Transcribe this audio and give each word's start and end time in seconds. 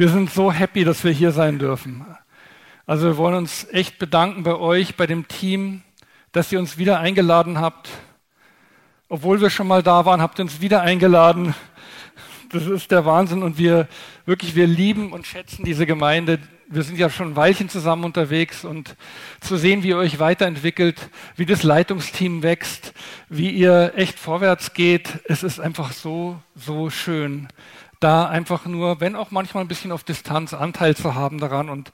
Wir 0.00 0.08
sind 0.08 0.30
so 0.30 0.50
happy, 0.50 0.84
dass 0.84 1.04
wir 1.04 1.12
hier 1.12 1.30
sein 1.30 1.58
dürfen. 1.58 2.06
Also 2.86 3.08
wir 3.08 3.16
wollen 3.18 3.34
uns 3.34 3.66
echt 3.70 3.98
bedanken 3.98 4.44
bei 4.44 4.54
euch, 4.54 4.96
bei 4.96 5.06
dem 5.06 5.28
Team, 5.28 5.82
dass 6.32 6.50
ihr 6.50 6.58
uns 6.58 6.78
wieder 6.78 7.00
eingeladen 7.00 7.60
habt. 7.60 7.90
Obwohl 9.10 9.42
wir 9.42 9.50
schon 9.50 9.66
mal 9.66 9.82
da 9.82 10.06
waren, 10.06 10.22
habt 10.22 10.38
ihr 10.38 10.44
uns 10.44 10.62
wieder 10.62 10.80
eingeladen. 10.80 11.54
Das 12.50 12.66
ist 12.66 12.90
der 12.90 13.04
Wahnsinn 13.04 13.42
und 13.42 13.58
wir 13.58 13.88
wirklich, 14.24 14.54
wir 14.54 14.66
lieben 14.66 15.12
und 15.12 15.26
schätzen 15.26 15.66
diese 15.66 15.84
Gemeinde. 15.84 16.38
Wir 16.66 16.82
sind 16.82 16.98
ja 16.98 17.10
schon 17.10 17.32
ein 17.32 17.36
Weilchen 17.36 17.68
zusammen 17.68 18.04
unterwegs 18.04 18.64
und 18.64 18.96
zu 19.42 19.58
sehen, 19.58 19.82
wie 19.82 19.88
ihr 19.88 19.98
euch 19.98 20.18
weiterentwickelt, 20.18 21.10
wie 21.36 21.44
das 21.44 21.62
Leitungsteam 21.62 22.42
wächst, 22.42 22.94
wie 23.28 23.50
ihr 23.50 23.92
echt 23.96 24.18
vorwärts 24.18 24.72
geht, 24.72 25.18
es 25.24 25.42
ist 25.42 25.60
einfach 25.60 25.92
so, 25.92 26.40
so 26.54 26.88
schön 26.88 27.48
da 28.00 28.26
einfach 28.26 28.64
nur, 28.64 29.00
wenn 29.00 29.14
auch 29.14 29.30
manchmal 29.30 29.64
ein 29.64 29.68
bisschen 29.68 29.92
auf 29.92 30.04
Distanz, 30.04 30.54
Anteil 30.54 30.96
zu 30.96 31.14
haben 31.14 31.38
daran. 31.38 31.68
Und 31.68 31.92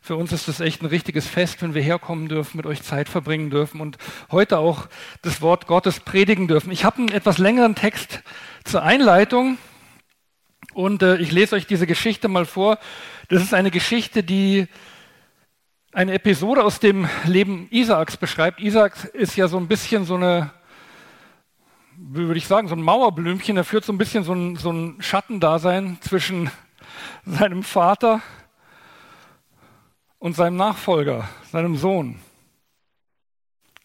für 0.00 0.16
uns 0.16 0.32
ist 0.32 0.48
das 0.48 0.60
echt 0.60 0.82
ein 0.82 0.86
richtiges 0.86 1.26
Fest, 1.26 1.62
wenn 1.62 1.74
wir 1.74 1.82
herkommen 1.82 2.28
dürfen, 2.28 2.56
mit 2.56 2.66
euch 2.66 2.82
Zeit 2.82 3.08
verbringen 3.08 3.50
dürfen 3.50 3.80
und 3.80 3.96
heute 4.30 4.58
auch 4.58 4.88
das 5.22 5.40
Wort 5.40 5.66
Gottes 5.66 6.00
predigen 6.00 6.48
dürfen. 6.48 6.72
Ich 6.72 6.84
habe 6.84 6.98
einen 6.98 7.08
etwas 7.08 7.38
längeren 7.38 7.74
Text 7.74 8.22
zur 8.64 8.82
Einleitung 8.82 9.56
und 10.74 11.02
äh, 11.02 11.16
ich 11.16 11.30
lese 11.30 11.54
euch 11.54 11.66
diese 11.66 11.86
Geschichte 11.86 12.28
mal 12.28 12.44
vor. 12.44 12.78
Das 13.28 13.42
ist 13.42 13.54
eine 13.54 13.70
Geschichte, 13.70 14.22
die 14.22 14.66
eine 15.92 16.12
Episode 16.12 16.64
aus 16.64 16.80
dem 16.80 17.08
Leben 17.24 17.68
Isaaks 17.70 18.16
beschreibt. 18.16 18.60
Isaak 18.60 19.04
ist 19.14 19.36
ja 19.36 19.46
so 19.46 19.56
ein 19.56 19.68
bisschen 19.68 20.04
so 20.04 20.16
eine 20.16 20.50
würde 22.06 22.38
ich 22.38 22.46
sagen, 22.46 22.68
so 22.68 22.74
ein 22.74 22.82
Mauerblümchen, 22.82 23.54
der 23.54 23.64
führt 23.64 23.84
so 23.84 23.92
ein 23.92 23.98
bisschen 23.98 24.24
so 24.24 24.34
ein, 24.34 24.56
so 24.56 24.70
ein 24.70 24.96
Schattendasein 25.00 25.98
zwischen 26.00 26.50
seinem 27.24 27.62
Vater 27.62 28.20
und 30.18 30.36
seinem 30.36 30.56
Nachfolger, 30.56 31.28
seinem 31.50 31.76
Sohn. 31.76 32.20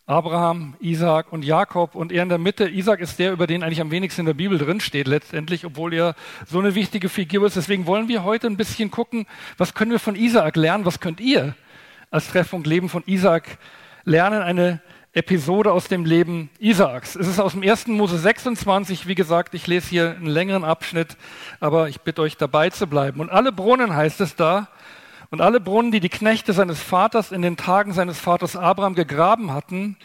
Abraham, 0.06 0.74
Isaac 0.80 1.32
und 1.32 1.46
Jakob 1.46 1.94
und 1.94 2.12
er 2.12 2.24
in 2.24 2.30
der 2.30 2.40
Mitte. 2.40 2.68
Isaac 2.68 3.00
ist 3.00 3.20
der, 3.20 3.32
über 3.32 3.46
den 3.46 3.62
eigentlich 3.62 3.80
am 3.80 3.92
wenigsten 3.92 4.22
in 4.22 4.26
der 4.26 4.34
Bibel 4.34 4.58
drinsteht 4.58 5.08
letztendlich, 5.08 5.66
obwohl 5.66 5.94
er 5.94 6.16
so 6.48 6.58
eine 6.58 6.74
wichtige 6.74 7.10
Figur 7.10 7.46
ist. 7.46 7.56
Deswegen 7.56 7.86
wollen 7.86 8.08
wir 8.08 8.24
heute 8.24 8.48
ein 8.48 8.58
bisschen 8.58 8.90
gucken, 8.90 9.28
was 9.60 9.76
können 9.76 9.92
wir 9.92 10.00
von 10.00 10.16
Isaac 10.16 10.56
lernen, 10.56 10.84
was 10.84 11.00
könnt 11.00 11.20
ihr 11.20 11.56
als 12.10 12.28
Treffpunkt 12.30 12.66
Leben 12.66 12.90
von 12.90 13.04
Isaac 13.06 13.60
lernen. 14.04 14.42
Eine 14.42 14.82
Episode 15.14 15.72
aus 15.72 15.88
dem 15.88 16.06
Leben 16.06 16.52
Isaaks. 16.60 17.16
Es 17.16 17.28
ist 17.28 17.40
aus 17.40 17.54
dem 17.54 17.64
1. 17.64 17.88
Mose 17.88 18.20
26. 18.20 19.08
Wie 19.08 19.16
gesagt, 19.16 19.56
ich 19.56 19.66
lese 19.66 19.90
hier 19.90 20.12
einen 20.12 20.28
längeren 20.28 20.64
Abschnitt, 20.64 21.18
aber 21.60 21.90
ich 21.90 22.02
bitte 22.02 22.22
euch 22.22 22.38
dabei 22.38 22.70
zu 22.70 22.86
bleiben. 22.86 23.20
Und 23.20 23.32
alle 23.32 23.52
Brunnen 23.52 23.96
heißt 23.96 24.22
es 24.22 24.36
da, 24.36 24.68
und 25.32 25.42
alle 25.42 25.60
Brunnen, 25.60 25.92
die 25.92 26.00
die 26.00 26.10
Knechte 26.10 26.54
seines 26.54 26.82
Vaters 26.82 27.32
in 27.32 27.42
den 27.42 27.58
Tagen 27.58 27.94
seines 27.94 28.20
Vaters 28.20 28.56
Abraham 28.56 28.94
gegraben 28.94 29.52
hatten, 29.52 29.98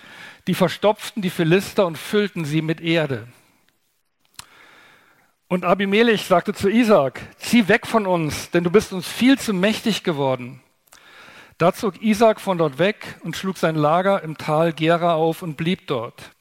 die 0.47 0.55
verstopften 0.55 1.23
die 1.23 1.31
Philister 1.31 1.87
und 1.87 1.99
füllten 1.99 2.47
sie 2.47 2.63
mit 2.63 2.81
Erde. 2.81 3.27
Und 5.49 5.67
Abimelech 5.67 6.25
sagte 6.25 6.55
zu 6.55 6.71
Isaak, 6.71 7.21
zieh 7.37 7.69
weg 7.69 7.87
von 7.87 8.07
uns, 8.07 8.51
denn 8.51 8.65
du 8.65 8.71
bist 8.71 8.93
uns 8.95 9.07
viel 9.07 9.39
zu 9.39 9.53
mächtig 9.53 10.03
geworden. 10.03 10.61
Da 11.65 11.73
zog 11.73 12.03
Isaac 12.03 12.43
von 12.43 12.59
dort 12.59 12.79
weg 12.79 13.19
und 13.23 13.39
schlug 13.39 13.57
sein 13.57 13.75
Lager 13.75 14.23
im 14.23 14.37
Tal 14.37 14.75
Gera 14.75 15.15
auf 15.15 15.41
und 15.41 15.57
blieb 15.57 15.87
dort. 15.87 16.33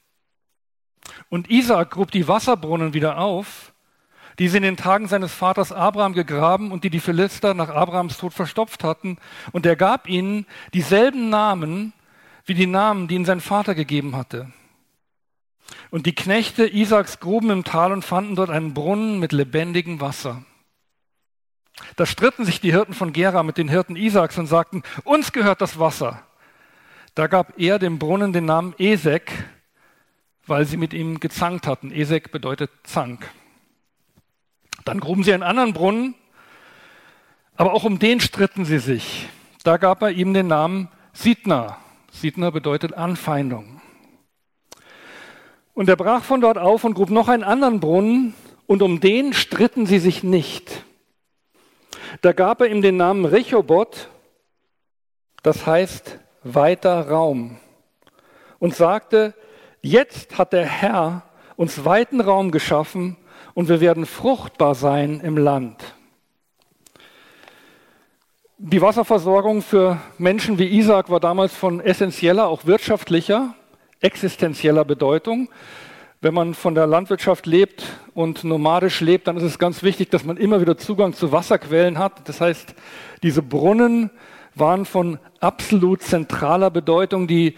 Und 1.30 1.48
Isaac 1.48 1.92
grub 1.92 2.10
die 2.10 2.28
Wasserbrunnen 2.28 2.92
wieder 2.92 3.16
auf, 3.16 3.72
die 4.38 4.48
sie 4.48 4.58
in 4.58 4.64
den 4.64 4.76
Tagen 4.76 5.08
seines 5.08 5.32
Vaters 5.32 5.72
Abraham 5.72 6.12
gegraben 6.12 6.70
und 6.72 6.84
die 6.84 6.90
die 6.90 7.00
Philister 7.00 7.54
nach 7.54 7.70
Abrahams 7.70 8.18
Tod 8.18 8.34
verstopft 8.34 8.84
hatten. 8.84 9.16
Und 9.52 9.64
er 9.64 9.76
gab 9.76 10.10
ihnen 10.10 10.44
dieselben 10.74 11.30
Namen 11.30 11.94
wie 12.44 12.52
die 12.52 12.66
Namen, 12.66 13.08
die 13.08 13.14
ihm 13.14 13.24
sein 13.24 13.40
Vater 13.40 13.74
gegeben 13.74 14.16
hatte. 14.16 14.52
Und 15.90 16.04
die 16.04 16.14
Knechte 16.14 16.66
Isaaks 16.66 17.18
gruben 17.18 17.48
im 17.48 17.64
Tal 17.64 17.92
und 17.92 18.04
fanden 18.04 18.36
dort 18.36 18.50
einen 18.50 18.74
Brunnen 18.74 19.20
mit 19.20 19.32
lebendigem 19.32 20.02
Wasser. 20.02 20.44
Da 21.96 22.06
stritten 22.06 22.44
sich 22.44 22.60
die 22.60 22.72
Hirten 22.72 22.94
von 22.94 23.12
Gera 23.12 23.42
mit 23.42 23.58
den 23.58 23.68
Hirten 23.68 23.96
Isaaks 23.96 24.38
und 24.38 24.46
sagten, 24.46 24.82
uns 25.04 25.32
gehört 25.32 25.60
das 25.60 25.78
Wasser. 25.78 26.22
Da 27.14 27.26
gab 27.26 27.58
er 27.58 27.78
dem 27.78 27.98
Brunnen 27.98 28.32
den 28.32 28.44
Namen 28.44 28.74
Esek, 28.78 29.30
weil 30.46 30.66
sie 30.66 30.76
mit 30.76 30.92
ihm 30.92 31.20
gezankt 31.20 31.66
hatten. 31.66 31.90
Esek 31.92 32.32
bedeutet 32.32 32.70
Zank. 32.84 33.28
Dann 34.84 35.00
gruben 35.00 35.24
sie 35.24 35.32
einen 35.32 35.42
anderen 35.42 35.72
Brunnen, 35.72 36.14
aber 37.56 37.72
auch 37.72 37.84
um 37.84 37.98
den 37.98 38.20
stritten 38.20 38.64
sie 38.64 38.78
sich. 38.78 39.28
Da 39.62 39.76
gab 39.76 40.02
er 40.02 40.10
ihm 40.10 40.34
den 40.34 40.48
Namen 40.48 40.88
Sidna. 41.12 41.78
Sidna 42.10 42.50
bedeutet 42.50 42.94
Anfeindung. 42.94 43.80
Und 45.72 45.88
er 45.88 45.96
brach 45.96 46.22
von 46.22 46.40
dort 46.40 46.58
auf 46.58 46.84
und 46.84 46.94
grub 46.94 47.10
noch 47.10 47.28
einen 47.28 47.44
anderen 47.44 47.80
Brunnen, 47.80 48.34
und 48.66 48.80
um 48.80 49.00
den 49.00 49.34
stritten 49.34 49.84
sie 49.84 49.98
sich 49.98 50.22
nicht. 50.22 50.84
Da 52.20 52.32
gab 52.32 52.60
er 52.60 52.68
ihm 52.68 52.82
den 52.82 52.96
Namen 52.96 53.24
Rechobot, 53.24 54.08
das 55.42 55.66
heißt 55.66 56.18
weiter 56.42 57.08
Raum, 57.08 57.58
und 58.58 58.74
sagte, 58.74 59.34
jetzt 59.82 60.38
hat 60.38 60.52
der 60.52 60.66
Herr 60.66 61.22
uns 61.56 61.84
weiten 61.84 62.20
Raum 62.20 62.50
geschaffen 62.50 63.16
und 63.54 63.68
wir 63.68 63.80
werden 63.80 64.06
fruchtbar 64.06 64.74
sein 64.74 65.20
im 65.20 65.36
Land. 65.36 65.94
Die 68.58 68.80
Wasserversorgung 68.80 69.62
für 69.62 70.00
Menschen 70.16 70.58
wie 70.58 70.68
Isaac 70.78 71.10
war 71.10 71.20
damals 71.20 71.54
von 71.54 71.80
essentieller, 71.80 72.46
auch 72.46 72.64
wirtschaftlicher, 72.66 73.54
existenzieller 74.00 74.84
Bedeutung 74.84 75.48
wenn 76.24 76.32
man 76.32 76.54
von 76.54 76.74
der 76.74 76.86
Landwirtschaft 76.86 77.44
lebt 77.44 77.84
und 78.14 78.44
nomadisch 78.44 79.02
lebt, 79.02 79.28
dann 79.28 79.36
ist 79.36 79.42
es 79.42 79.58
ganz 79.58 79.82
wichtig, 79.82 80.08
dass 80.08 80.24
man 80.24 80.38
immer 80.38 80.58
wieder 80.58 80.78
Zugang 80.78 81.12
zu 81.12 81.32
Wasserquellen 81.32 81.98
hat. 81.98 82.26
Das 82.30 82.40
heißt, 82.40 82.74
diese 83.22 83.42
Brunnen 83.42 84.08
waren 84.54 84.86
von 84.86 85.18
absolut 85.40 86.00
zentraler 86.00 86.70
Bedeutung, 86.70 87.26
die 87.26 87.56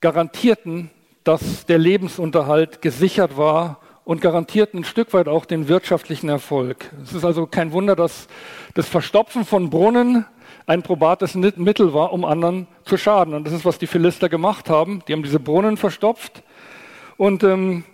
garantierten, 0.00 0.92
dass 1.24 1.66
der 1.66 1.78
Lebensunterhalt 1.78 2.80
gesichert 2.80 3.36
war 3.36 3.80
und 4.04 4.20
garantierten 4.20 4.82
ein 4.82 4.84
Stück 4.84 5.12
weit 5.12 5.26
auch 5.26 5.44
den 5.44 5.66
wirtschaftlichen 5.66 6.28
Erfolg. 6.28 6.92
Es 7.02 7.12
ist 7.12 7.24
also 7.24 7.46
kein 7.46 7.72
Wunder, 7.72 7.96
dass 7.96 8.28
das 8.74 8.86
Verstopfen 8.86 9.44
von 9.44 9.68
Brunnen 9.68 10.26
ein 10.66 10.84
probates 10.84 11.34
Mittel 11.34 11.92
war, 11.92 12.12
um 12.12 12.24
anderen 12.24 12.68
zu 12.84 12.96
schaden. 12.96 13.34
Und 13.34 13.48
das 13.48 13.52
ist, 13.52 13.64
was 13.64 13.80
die 13.80 13.88
Philister 13.88 14.28
gemacht 14.28 14.70
haben. 14.70 15.02
Die 15.08 15.12
haben 15.12 15.24
diese 15.24 15.40
Brunnen 15.40 15.76
verstopft 15.76 16.44
und 17.16 17.42
ähm, 17.44 17.84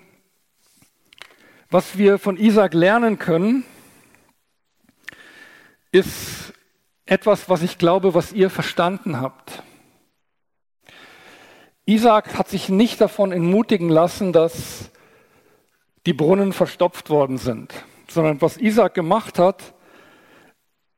was 1.70 1.98
wir 1.98 2.18
von 2.18 2.36
Isaac 2.36 2.74
lernen 2.74 3.18
können, 3.18 3.64
ist 5.92 6.52
etwas, 7.06 7.48
was 7.48 7.62
ich 7.62 7.78
glaube, 7.78 8.14
was 8.14 8.32
ihr 8.32 8.50
verstanden 8.50 9.20
habt. 9.20 9.62
Isaac 11.86 12.36
hat 12.36 12.48
sich 12.48 12.68
nicht 12.68 13.00
davon 13.00 13.32
entmutigen 13.32 13.88
lassen, 13.88 14.32
dass 14.32 14.90
die 16.06 16.12
Brunnen 16.12 16.52
verstopft 16.52 17.10
worden 17.10 17.38
sind, 17.38 17.72
sondern 18.08 18.40
was 18.40 18.58
Isaac 18.58 18.94
gemacht 18.94 19.38
hat, 19.38 19.74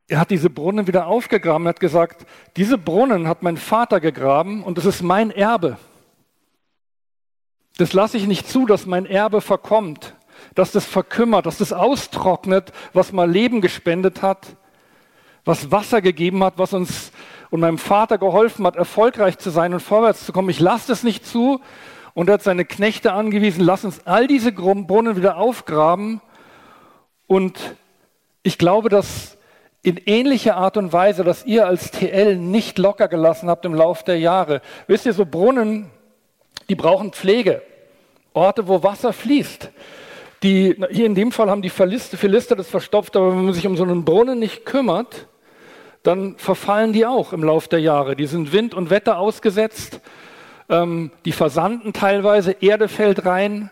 er 0.09 0.19
hat 0.19 0.31
diese 0.31 0.51
Brunnen 0.51 0.89
wieder 0.89 1.07
aufgegraben, 1.07 1.67
er 1.67 1.71
hat 1.71 1.81
gesagt, 1.81 2.27
diese 2.57 2.77
Brunnen 2.77 3.29
hat 3.29 3.45
mein 3.45 3.57
Vater 3.57 4.01
gegraben 4.01 4.65
und 4.65 4.77
es 4.79 4.85
ist 4.85 5.03
mein 5.03 5.31
Erbe. 5.31 5.79
Das 7.77 7.93
lasse 7.93 8.17
ich 8.17 8.27
nicht 8.27 8.49
zu, 8.49 8.67
dass 8.67 8.87
mein 8.87 9.07
Erbe 9.07 9.41
verkommt, 9.41 10.15
dass 10.55 10.73
das 10.73 10.85
verkümmert, 10.85 11.47
dass 11.47 11.59
das 11.59 11.73
austrocknet, 11.73 12.73
was 12.93 13.13
mal 13.13 13.31
Leben 13.31 13.61
gespendet 13.61 14.23
hat, 14.23 14.57
was 15.45 15.71
Wasser 15.71 16.03
gegeben 16.03 16.45
hat, 16.45 16.55
was 16.57 16.73
uns 16.73 17.13
und 17.51 17.61
meinem 17.61 17.79
Vater 17.79 18.19
geholfen 18.19 18.67
hat, 18.67 18.77
erfolgreich 18.77 19.39
zu 19.39 19.51
sein 19.51 19.75
und 19.75 19.81
vorwärts 19.81 20.25
zu 20.25 20.33
kommen. 20.33 20.49
Ich 20.49 20.61
lasse 20.61 20.89
das 20.89 21.03
nicht 21.03 21.27
zu. 21.27 21.61
Und 22.15 22.29
er 22.29 22.35
hat 22.35 22.43
seine 22.43 22.65
Knechte 22.65 23.13
angewiesen, 23.13 23.65
lass 23.65 23.85
uns 23.85 24.07
all 24.07 24.27
diese 24.27 24.53
Brunnen 24.53 25.17
wieder 25.17 25.37
aufgraben. 25.37 26.21
Und 27.27 27.59
ich 28.43 28.59
glaube, 28.59 28.89
dass 28.89 29.39
in 29.83 29.97
ähnlicher 29.97 30.57
Art 30.57 30.77
und 30.77 30.93
Weise, 30.93 31.25
dass 31.25 31.47
ihr 31.47 31.67
als 31.67 31.91
TL 31.91 32.37
nicht 32.37 32.79
locker 32.79 33.09
gelassen 33.09 33.49
habt 33.49 33.65
im 33.65 33.75
Laufe 33.75 34.05
der 34.05 34.19
Jahre. 34.19 34.61
Wisst 34.87 35.07
ihr, 35.07 35.13
so 35.13 35.25
Brunnen, 35.25 35.91
die 36.71 36.77
brauchen 36.77 37.13
Pflege. 37.13 37.63
Orte, 38.33 38.69
wo 38.69 38.83
Wasser 38.85 39.13
fließt. 39.13 39.71
Die, 40.45 40.77
hier 40.91 41.05
in 41.05 41.17
dem 41.17 41.33
Fall 41.33 41.51
haben 41.51 41.63
die 41.63 41.69
Philister, 41.69 42.17
Philister 42.17 42.55
das 42.55 42.69
verstopft, 42.69 43.17
aber 43.17 43.33
wenn 43.37 43.45
man 43.45 43.55
sich 43.55 43.67
um 43.67 43.77
so 43.77 43.83
einen 43.83 44.05
Brunnen 44.05 44.39
nicht 44.39 44.65
kümmert, 44.65 45.27
dann 46.05 46.37
verfallen 46.39 46.93
die 46.93 47.05
auch 47.05 47.33
im 47.33 47.43
Laufe 47.43 47.69
der 47.69 47.81
Jahre. 47.81 48.15
Die 48.15 48.27
sind 48.27 48.53
Wind 48.53 48.73
und 48.73 48.89
Wetter 48.89 49.19
ausgesetzt, 49.19 50.01
ähm, 50.69 51.11
die 51.25 51.33
versanden 51.33 51.93
teilweise, 51.93 52.53
Erde 52.61 52.87
fällt 52.87 53.27
rein. 53.27 53.71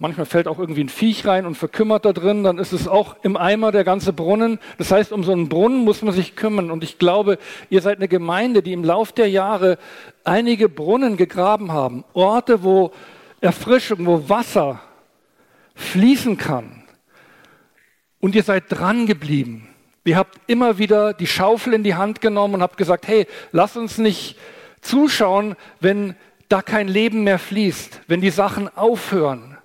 Manchmal 0.00 0.26
fällt 0.26 0.46
auch 0.46 0.60
irgendwie 0.60 0.84
ein 0.84 0.88
Viech 0.88 1.26
rein 1.26 1.44
und 1.44 1.56
verkümmert 1.56 2.04
da 2.04 2.12
drin, 2.12 2.44
dann 2.44 2.58
ist 2.58 2.72
es 2.72 2.86
auch 2.86 3.16
im 3.22 3.36
Eimer 3.36 3.72
der 3.72 3.82
ganze 3.82 4.12
Brunnen. 4.12 4.60
Das 4.78 4.92
heißt, 4.92 5.10
um 5.10 5.24
so 5.24 5.32
einen 5.32 5.48
Brunnen 5.48 5.82
muss 5.84 6.02
man 6.02 6.14
sich 6.14 6.36
kümmern. 6.36 6.70
Und 6.70 6.84
ich 6.84 6.98
glaube, 6.98 7.38
ihr 7.68 7.82
seid 7.82 7.98
eine 7.98 8.06
Gemeinde, 8.06 8.62
die 8.62 8.72
im 8.72 8.84
Lauf 8.84 9.10
der 9.10 9.28
Jahre 9.28 9.76
einige 10.22 10.68
Brunnen 10.68 11.16
gegraben 11.16 11.72
haben. 11.72 12.04
Orte, 12.12 12.62
wo 12.62 12.92
Erfrischung, 13.40 14.06
wo 14.06 14.28
Wasser 14.28 14.80
fließen 15.74 16.36
kann. 16.36 16.84
Und 18.20 18.36
ihr 18.36 18.44
seid 18.44 18.64
dran 18.68 19.06
geblieben. 19.06 19.68
Ihr 20.04 20.16
habt 20.16 20.38
immer 20.46 20.78
wieder 20.78 21.12
die 21.12 21.26
Schaufel 21.26 21.74
in 21.74 21.82
die 21.82 21.96
Hand 21.96 22.20
genommen 22.20 22.54
und 22.54 22.62
habt 22.62 22.76
gesagt, 22.76 23.08
hey, 23.08 23.26
lass 23.50 23.76
uns 23.76 23.98
nicht 23.98 24.38
zuschauen, 24.80 25.56
wenn 25.80 26.14
da 26.48 26.62
kein 26.62 26.86
Leben 26.86 27.24
mehr 27.24 27.40
fließt, 27.40 28.02
wenn 28.06 28.20
die 28.20 28.30
Sachen 28.30 28.74
aufhören 28.76 29.57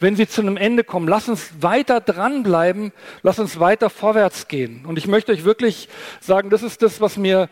wenn 0.00 0.16
sie 0.16 0.26
zu 0.26 0.40
einem 0.40 0.56
Ende 0.56 0.82
kommen. 0.82 1.06
Lass 1.06 1.28
uns 1.28 1.50
weiter 1.60 2.00
dranbleiben, 2.00 2.92
lass 3.22 3.38
uns 3.38 3.60
weiter 3.60 3.90
vorwärts 3.90 4.48
gehen. 4.48 4.84
Und 4.86 4.98
ich 4.98 5.06
möchte 5.06 5.30
euch 5.30 5.44
wirklich 5.44 5.88
sagen, 6.20 6.50
das 6.50 6.62
ist 6.62 6.82
das, 6.82 7.00
was 7.00 7.16
mir 7.16 7.48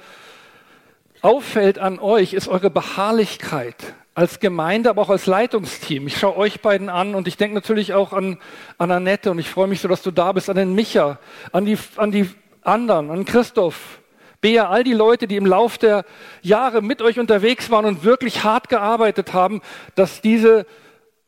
auffällt 1.21 1.79
an 1.79 1.99
euch, 1.99 2.33
ist 2.33 2.49
eure 2.49 2.71
Beharrlichkeit 2.71 3.77
als 4.15 4.41
Gemeinde, 4.41 4.91
aber 4.91 5.03
auch 5.03 5.11
als 5.11 5.27
Leitungsteam. 5.27 6.09
Ich 6.09 6.19
schaue 6.19 6.37
euch 6.37 6.61
beiden 6.61 6.89
an 6.89 7.15
und 7.15 7.29
ich 7.29 7.37
denke 7.37 7.55
natürlich 7.55 7.95
auch 7.95 8.13
an, 8.13 8.39
an 8.77 8.91
Annette 8.91 9.31
und 9.31 9.39
ich 9.39 9.49
freue 9.49 9.69
mich 9.69 9.81
so, 9.81 9.87
dass 9.87 10.03
du 10.03 10.11
da 10.11 10.33
bist, 10.33 10.51
an 10.51 10.57
den 10.57 10.75
Micha, 10.75 11.21
an 11.53 11.65
die, 11.65 11.79
an 11.97 12.11
die 12.11 12.29
anderen, 12.63 13.11
an 13.11 13.25
Christoph, 13.25 14.01
Bea, 14.41 14.69
all 14.69 14.85
die 14.85 14.93
Leute, 14.93 15.27
die 15.27 15.37
im 15.37 15.47
Lauf 15.47 15.79
der 15.79 16.05
Jahre 16.43 16.83
mit 16.83 17.03
euch 17.03 17.19
unterwegs 17.19 17.71
waren 17.71 17.85
und 17.85 18.05
wirklich 18.05 18.45
hart 18.45 18.69
gearbeitet 18.69 19.35
haben, 19.35 19.61
dass 19.95 20.21
diese 20.21 20.67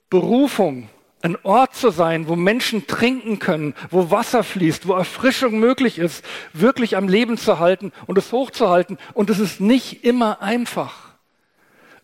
Berufung 0.09 0.89
ein 1.23 1.37
Ort 1.43 1.75
zu 1.75 1.91
sein, 1.91 2.29
wo 2.29 2.37
Menschen 2.37 2.87
trinken 2.87 3.39
können, 3.39 3.75
wo 3.91 4.11
Wasser 4.11 4.43
fließt, 4.43 4.89
wo 4.89 4.95
Erfrischung 4.95 5.59
möglich 5.59 5.99
ist, 5.99 6.25
wirklich 6.53 6.97
am 6.97 7.09
Leben 7.09 7.37
zu 7.37 7.59
halten 7.59 7.93
und 8.07 8.17
es 8.17 8.33
hochzuhalten. 8.33 8.99
Und 9.13 9.29
es 9.29 9.39
ist 9.39 9.61
nicht 9.61 10.05
immer 10.05 10.41
einfach. 10.41 11.11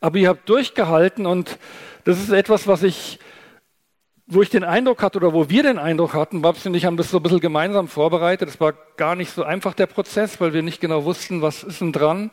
Aber 0.01 0.19
ihr 0.19 0.29
habt 0.29 0.49
durchgehalten 0.49 1.27
und 1.27 1.59
das 2.05 2.21
ist 2.21 2.31
etwas, 2.31 2.67
was 2.69 2.83
ich, 2.83 3.19
wo 4.27 4.43
ich 4.43 4.51
den 4.51 4.65
Eindruck 4.65 5.03
hatte 5.03 5.19
oder 5.19 5.33
wo 5.33 5.49
wir 5.49 5.63
den 5.63 5.79
Eindruck 5.79 6.13
hatten, 6.13 6.43
Babs 6.43 6.67
und 6.67 6.75
ich 6.75 6.85
haben 6.85 6.99
das 6.99 7.11
so 7.11 7.19
ein 7.19 7.23
bisschen 7.23 7.41
gemeinsam 7.41 7.89
vorbereitet. 7.89 8.51
Es 8.51 8.61
war 8.61 8.75
gar 8.97 9.17
nicht 9.17 9.33
so 9.33 9.43
einfach 9.43 9.73
der 9.73 9.87
Prozess, 9.87 10.41
weil 10.41 10.53
wir 10.53 10.63
nicht 10.63 10.81
genau 10.81 11.05
wussten, 11.05 11.41
was 11.41 11.63
ist 11.63 11.81
denn 11.81 11.93
dran. 11.93 12.31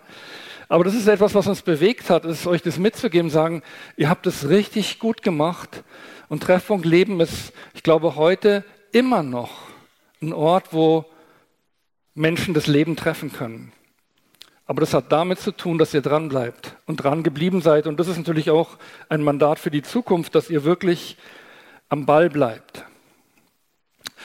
Aber 0.69 0.83
das 0.83 0.95
ist 0.95 1.07
etwas, 1.07 1.36
was 1.36 1.48
uns 1.48 1.62
bewegt 1.62 2.10
hat, 2.10 2.25
ist 2.25 2.48
euch 2.48 2.62
das 2.62 2.77
mitzugeben, 2.77 3.30
sagen, 3.30 3.63
ihr 3.98 4.10
habt 4.10 4.25
es 4.27 4.50
richtig 4.50 5.00
gut 5.00 5.21
gemacht 5.21 5.83
und 6.30 6.44
Treffpunkt 6.44 6.86
Leben 6.86 7.19
ist, 7.19 7.54
ich 7.74 7.83
glaube, 7.83 8.15
heute 8.15 8.63
immer 8.92 9.24
noch 9.24 9.51
ein 10.21 10.33
Ort, 10.33 10.71
wo 10.71 11.06
Menschen 12.15 12.54
das 12.54 12.68
Leben 12.68 12.95
treffen 12.95 13.31
können. 13.31 13.71
Aber 14.65 14.80
das 14.80 14.94
hat 14.94 15.12
damit 15.12 15.39
zu 15.39 15.51
tun, 15.51 15.77
dass 15.77 15.94
ihr 15.94 16.01
dran 16.01 16.30
bleibt 16.30 16.77
und 16.86 16.98
dran 16.98 17.24
geblieben 17.24 17.62
seid. 17.62 17.86
Und 17.86 18.00
das 18.00 18.07
ist 18.07 18.18
natürlich 18.18 18.50
auch 18.50 18.77
ein 19.10 19.21
Mandat 19.21 19.60
für 19.60 19.71
die 19.71 19.81
Zukunft, 19.81 20.36
dass 20.36 20.50
ihr 20.50 20.63
wirklich 20.63 21.18
am 21.89 22.06
Ball 22.06 22.30
bleibt. 22.30 22.86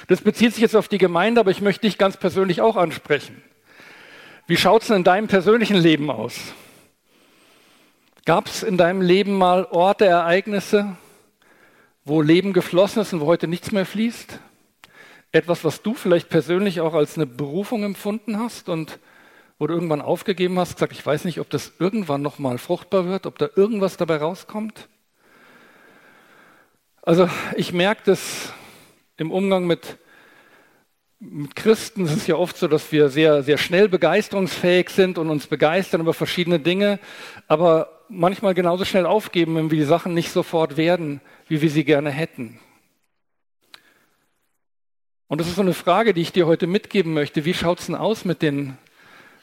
Das 0.06 0.20
bezieht 0.20 0.52
sich 0.52 0.62
jetzt 0.62 0.76
auf 0.76 0.88
die 0.88 0.98
Gemeinde, 0.98 1.40
aber 1.40 1.50
ich 1.50 1.60
möchte 1.60 1.86
dich 1.86 1.98
ganz 1.98 2.16
persönlich 2.16 2.60
auch 2.60 2.76
ansprechen. 2.76 3.42
Wie 4.48 4.56
schaut 4.56 4.82
es 4.82 4.88
in 4.88 5.04
deinem 5.04 5.28
persönlichen 5.28 5.76
Leben 5.76 6.10
aus? 6.10 6.54
Gab 8.24 8.46
es 8.46 8.62
in 8.62 8.78
deinem 8.78 9.02
Leben 9.02 9.34
mal 9.36 9.66
Orte, 9.66 10.06
Ereignisse, 10.06 10.96
wo 12.06 12.22
Leben 12.22 12.54
geflossen 12.54 13.02
ist 13.02 13.12
und 13.12 13.20
wo 13.20 13.26
heute 13.26 13.46
nichts 13.46 13.72
mehr 13.72 13.84
fließt? 13.84 14.38
Etwas, 15.32 15.64
was 15.64 15.82
du 15.82 15.92
vielleicht 15.92 16.30
persönlich 16.30 16.80
auch 16.80 16.94
als 16.94 17.16
eine 17.16 17.26
Berufung 17.26 17.84
empfunden 17.84 18.38
hast 18.38 18.70
und 18.70 18.98
wo 19.58 19.66
du 19.66 19.74
irgendwann 19.74 20.00
aufgegeben 20.00 20.58
hast, 20.58 20.76
gesagt, 20.76 20.92
ich 20.92 21.04
weiß 21.04 21.26
nicht, 21.26 21.40
ob 21.40 21.50
das 21.50 21.74
irgendwann 21.78 22.22
nochmal 22.22 22.56
fruchtbar 22.56 23.04
wird, 23.04 23.26
ob 23.26 23.36
da 23.36 23.50
irgendwas 23.54 23.98
dabei 23.98 24.16
rauskommt? 24.16 24.88
Also 27.02 27.28
ich 27.54 27.74
merke 27.74 28.00
das 28.06 28.54
im 29.18 29.30
Umgang 29.30 29.66
mit, 29.66 29.98
mit 31.20 31.56
Christen. 31.56 32.04
Es 32.04 32.14
ist 32.14 32.28
ja 32.28 32.36
oft 32.36 32.56
so, 32.56 32.68
dass 32.68 32.92
wir 32.92 33.08
sehr, 33.08 33.42
sehr 33.42 33.58
schnell 33.58 33.88
begeisterungsfähig 33.88 34.90
sind 34.90 35.18
und 35.18 35.30
uns 35.30 35.46
begeistern 35.46 36.00
über 36.00 36.14
verschiedene 36.14 36.60
Dinge, 36.60 36.98
aber 37.48 38.04
manchmal 38.08 38.54
genauso 38.54 38.84
schnell 38.84 39.06
aufgeben, 39.06 39.56
wenn 39.56 39.70
wir 39.70 39.78
die 39.78 39.84
Sachen 39.84 40.14
nicht 40.14 40.30
sofort 40.30 40.76
werden, 40.76 41.20
wie 41.48 41.60
wir 41.60 41.70
sie 41.70 41.84
gerne 41.84 42.10
hätten. 42.10 42.58
Und 45.26 45.40
das 45.40 45.48
ist 45.48 45.56
so 45.56 45.62
eine 45.62 45.74
Frage, 45.74 46.14
die 46.14 46.22
ich 46.22 46.32
dir 46.32 46.46
heute 46.46 46.66
mitgeben 46.66 47.12
möchte. 47.12 47.44
Wie 47.44 47.52
schaut 47.52 47.80
es 47.80 47.86
denn 47.86 47.94
aus 47.94 48.24
mit 48.24 48.40
den 48.40 48.78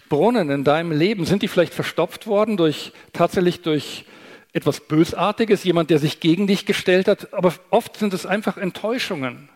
Brunnen 0.09 0.49
in 0.49 0.63
deinem 0.63 0.91
Leben? 0.91 1.25
Sind 1.25 1.43
die 1.43 1.47
vielleicht 1.47 1.75
verstopft 1.75 2.25
worden 2.25 2.57
durch 2.57 2.91
tatsächlich 3.13 3.61
durch 3.61 4.05
etwas 4.51 4.79
Bösartiges, 4.79 5.63
jemand, 5.63 5.91
der 5.91 5.99
sich 5.99 6.19
gegen 6.19 6.47
dich 6.47 6.65
gestellt 6.65 7.07
hat? 7.07 7.33
Aber 7.35 7.53
oft 7.69 7.97
sind 7.97 8.15
es 8.15 8.25
einfach 8.25 8.57
Enttäuschungen. 8.57 9.49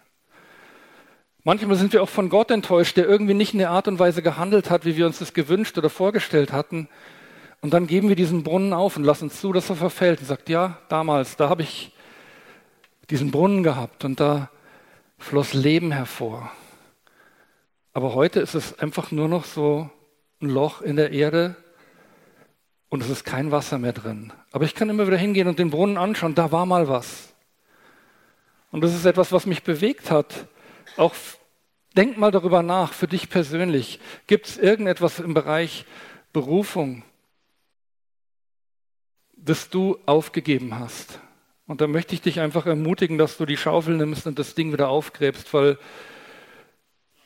Manchmal 1.44 1.78
sind 1.78 1.94
wir 1.94 2.04
auch 2.04 2.10
von 2.10 2.30
Gott 2.30 2.52
enttäuscht, 2.52 2.98
der 2.98 3.08
irgendwie 3.08 3.34
nicht 3.34 3.54
in 3.54 3.60
der 3.60 3.72
Art 3.72 3.88
und 3.88 3.98
Weise 3.98 4.22
gehandelt 4.22 4.70
hat, 4.70 4.84
wie 4.84 4.98
wir 4.98 5.06
uns 5.06 5.20
das 5.20 5.34
gewünscht 5.34 5.78
oder 5.78 5.90
vorgestellt 5.90 6.52
hatten. 6.52 6.90
Und 7.62 7.74
dann 7.74 7.88
geben 7.88 8.10
wir 8.10 8.16
diesen 8.16 8.44
Brunnen 8.44 8.74
auf 8.74 8.98
und 8.98 9.04
lassen 9.04 9.32
zu, 9.32 9.54
dass 9.54 9.70
er 9.70 9.78
verfällt 9.78 10.20
und 10.20 10.26
sagt, 10.26 10.50
ja, 10.50 10.78
damals, 10.90 11.38
da 11.38 11.50
habe 11.50 11.62
ich 11.62 11.94
diesen 13.10 13.32
Brunnen 13.32 13.64
gehabt 13.64 14.04
und 14.04 14.20
da 14.20 14.50
floss 15.18 15.54
Leben 15.54 15.92
hervor. 15.92 16.52
Aber 17.94 18.14
heute 18.16 18.40
ist 18.42 18.56
es 18.56 18.78
einfach 18.80 19.12
nur 19.12 19.28
noch 19.28 19.46
so 19.46 19.90
ein 20.42 20.50
Loch 20.50 20.82
in 20.82 20.96
der 20.96 21.12
Erde 21.12 21.56
und 22.90 23.02
es 23.02 23.10
ist 23.10 23.24
kein 23.24 23.52
Wasser 23.52 23.78
mehr 23.78 23.94
drin. 23.94 24.34
Aber 24.52 24.66
ich 24.66 24.76
kann 24.76 24.90
immer 24.90 25.08
wieder 25.08 25.18
hingehen 25.18 25.48
und 25.48 25.60
den 25.60 25.70
Brunnen 25.70 25.98
anschauen, 25.98 26.36
da 26.36 26.52
war 26.52 26.66
mal 26.66 26.88
was. 26.88 27.34
Und 28.72 28.82
das 28.82 28.94
ist 28.94 29.06
etwas, 29.06 29.32
was 29.32 29.46
mich 29.46 29.64
bewegt 29.64 30.12
hat. 30.12 30.48
Auch 30.98 31.16
denk 31.96 32.18
mal 32.18 32.32
darüber 32.32 32.64
nach, 32.64 32.94
für 32.94 33.08
dich 33.08 33.30
persönlich. 33.30 34.00
Gibt 34.28 34.48
es 34.48 34.58
irgendetwas 34.58 35.20
im 35.20 35.34
Bereich 35.34 35.86
Berufung, 36.34 37.04
das 39.36 39.70
du 39.70 39.98
aufgegeben 40.06 40.80
hast? 40.80 41.20
Und 41.68 41.82
da 41.82 41.88
möchte 41.88 42.16
ich 42.16 42.22
dich 42.22 42.40
einfach 42.40 42.66
ermutigen, 42.66 43.18
dass 43.18 43.38
du 43.38 43.46
die 43.46 43.58
Schaufel 43.58 43.96
nimmst 43.96 44.26
und 44.26 44.40
das 44.40 44.56
Ding 44.56 44.74
wieder 44.74 44.90
aufgräbst, 44.90 45.54
weil 45.54 45.78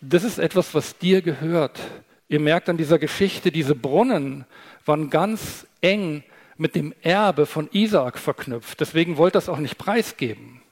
das 0.02 0.24
ist 0.24 0.38
etwas, 0.38 0.74
was 0.74 0.98
dir 0.98 1.22
gehört. 1.22 1.80
Ihr 2.28 2.40
merkt 2.40 2.68
an 2.68 2.78
dieser 2.78 3.00
Geschichte, 3.00 3.52
diese 3.52 3.76
Brunnen 3.76 4.46
waren 4.86 5.10
ganz 5.10 5.68
eng 5.82 6.24
mit 6.58 6.74
dem 6.74 6.94
Erbe 7.02 7.46
von 7.46 7.70
Isaak 7.72 8.18
verknüpft. 8.18 8.80
Deswegen 8.80 9.18
wollt 9.18 9.36
das 9.36 9.50
auch 9.50 9.60
nicht 9.60 9.78
preisgeben. 9.78 10.63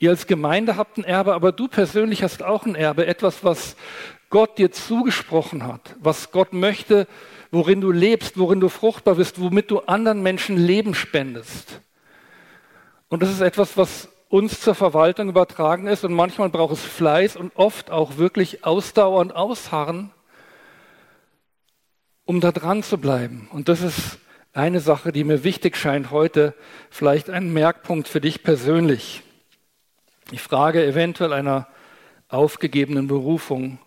Ihr 0.00 0.10
als 0.10 0.26
Gemeinde 0.26 0.78
habt 0.78 0.96
ein 0.96 1.04
Erbe, 1.04 1.34
aber 1.34 1.52
du 1.52 1.68
persönlich 1.68 2.22
hast 2.22 2.42
auch 2.42 2.64
ein 2.64 2.74
Erbe, 2.74 3.06
etwas, 3.06 3.44
was 3.44 3.76
Gott 4.30 4.56
dir 4.56 4.72
zugesprochen 4.72 5.66
hat, 5.66 5.94
was 6.00 6.32
Gott 6.32 6.54
möchte, 6.54 7.06
worin 7.50 7.82
du 7.82 7.92
lebst, 7.92 8.38
worin 8.38 8.60
du 8.60 8.70
fruchtbar 8.70 9.16
bist, 9.16 9.40
womit 9.40 9.70
du 9.70 9.80
anderen 9.80 10.22
Menschen 10.22 10.56
Leben 10.56 10.94
spendest. 10.94 11.82
Und 13.10 13.22
das 13.22 13.30
ist 13.30 13.42
etwas, 13.42 13.76
was 13.76 14.08
uns 14.30 14.62
zur 14.62 14.74
Verwaltung 14.74 15.28
übertragen 15.28 15.86
ist. 15.86 16.02
Und 16.02 16.14
manchmal 16.14 16.48
braucht 16.48 16.72
es 16.72 16.82
Fleiß 16.82 17.36
und 17.36 17.52
oft 17.54 17.90
auch 17.90 18.16
wirklich 18.16 18.64
Ausdauer 18.64 19.20
und 19.20 19.36
Ausharren, 19.36 20.12
um 22.24 22.40
da 22.40 22.52
dran 22.52 22.82
zu 22.82 22.96
bleiben. 22.96 23.48
Und 23.52 23.68
das 23.68 23.82
ist 23.82 24.18
eine 24.54 24.80
Sache, 24.80 25.12
die 25.12 25.24
mir 25.24 25.44
wichtig 25.44 25.76
scheint 25.76 26.10
heute, 26.10 26.54
vielleicht 26.88 27.28
ein 27.28 27.52
Merkpunkt 27.52 28.08
für 28.08 28.22
dich 28.22 28.42
persönlich. 28.42 29.24
Ich 30.32 30.42
frage 30.42 30.84
eventuell 30.86 31.32
einer 31.32 31.66
aufgegebenen 32.28 33.08
Berufung. 33.08 33.78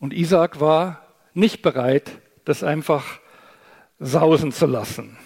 Und 0.00 0.12
Isaac 0.12 0.58
war 0.60 1.06
nicht 1.32 1.62
bereit, 1.62 2.10
das 2.44 2.64
einfach 2.64 3.20
sausen 4.00 4.50
zu 4.50 4.66
lassen. 4.66 5.16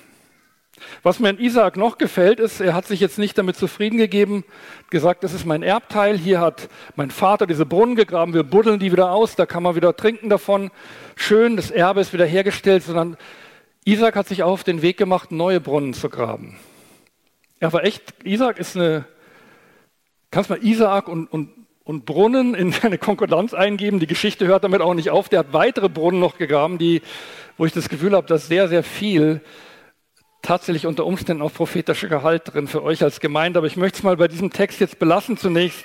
Was 1.03 1.19
mir 1.19 1.31
an 1.31 1.39
Isaak 1.39 1.77
noch 1.77 1.97
gefällt, 1.97 2.41
ist, 2.41 2.61
er 2.61 2.75
hat 2.75 2.87
sich 2.87 3.01
jetzt 3.01 3.19
nicht 3.19 3.39
damit 3.39 3.57
zufrieden 3.57 3.97
gegeben, 3.97 4.45
gesagt, 4.91 5.25
das 5.25 5.33
ist 5.33 5.47
mein 5.47 5.63
Erbteil, 5.63 6.19
hier 6.19 6.41
hat 6.41 6.69
mein 6.97 7.11
Vater 7.11 7.47
diese 7.47 7.65
Brunnen 7.65 7.97
gegraben, 7.97 8.35
wir 8.35 8.43
buddeln 8.43 8.81
die 8.81 8.93
wieder 8.93 9.13
aus, 9.13 9.37
da 9.37 9.47
kann 9.47 9.63
man 9.63 9.77
wieder 9.77 9.97
trinken 9.97 10.29
davon, 10.29 10.71
schön, 11.15 11.57
das 11.57 11.71
Erbe 11.71 12.01
ist 12.01 12.13
wieder 12.13 12.27
hergestellt, 12.27 12.83
sondern 12.83 13.17
Isaak 13.85 14.17
hat 14.17 14.29
sich 14.29 14.43
auch 14.43 14.53
auf 14.53 14.65
den 14.65 14.83
Weg 14.83 14.97
gemacht, 14.97 15.33
neue 15.33 15.61
Brunnen 15.61 15.95
zu 15.95 16.09
graben. 16.09 16.59
Er 17.61 17.73
war 17.73 17.85
echt, 17.85 18.15
Isaak 18.25 18.59
ist 18.59 18.77
eine, 18.77 19.07
kannst 20.33 20.51
mal 20.51 20.59
Isaak 20.65 21.07
und, 21.07 21.29
und, 21.29 21.51
und 21.85 22.05
Brunnen 22.05 22.55
in 22.55 22.75
eine 22.83 22.99
Konkordanz 22.99 23.55
eingeben, 23.55 24.01
die 24.01 24.09
Geschichte 24.09 24.47
hört 24.47 24.65
damit 24.65 24.81
auch 24.81 24.95
nicht 24.95 25.11
auf, 25.11 25.29
der 25.29 25.41
hat 25.41 25.53
weitere 25.53 25.89
Brunnen 25.89 26.19
noch 26.19 26.37
gegraben, 26.39 26.79
die, 26.79 27.03
wo 27.57 27.67
ich 27.67 27.73
das 27.73 27.89
Gefühl 27.89 28.17
habe, 28.17 28.27
dass 28.27 28.49
sehr, 28.49 28.67
sehr 28.69 28.83
viel 28.83 29.41
tatsächlich 30.41 30.87
unter 30.87 31.07
Umständen 31.07 31.43
auch 31.43 31.53
prophetischer 31.53 32.09
Gehalt 32.09 32.53
drin 32.53 32.67
für 32.67 32.83
euch 32.83 33.05
als 33.05 33.21
Gemeinde. 33.21 33.59
Aber 33.59 33.69
ich 33.69 33.77
möchte 33.77 33.99
es 33.99 34.03
mal 34.03 34.17
bei 34.17 34.27
diesem 34.27 34.51
Text 34.51 34.81
jetzt 34.81 34.99
belassen 34.99 35.37
zunächst. 35.37 35.85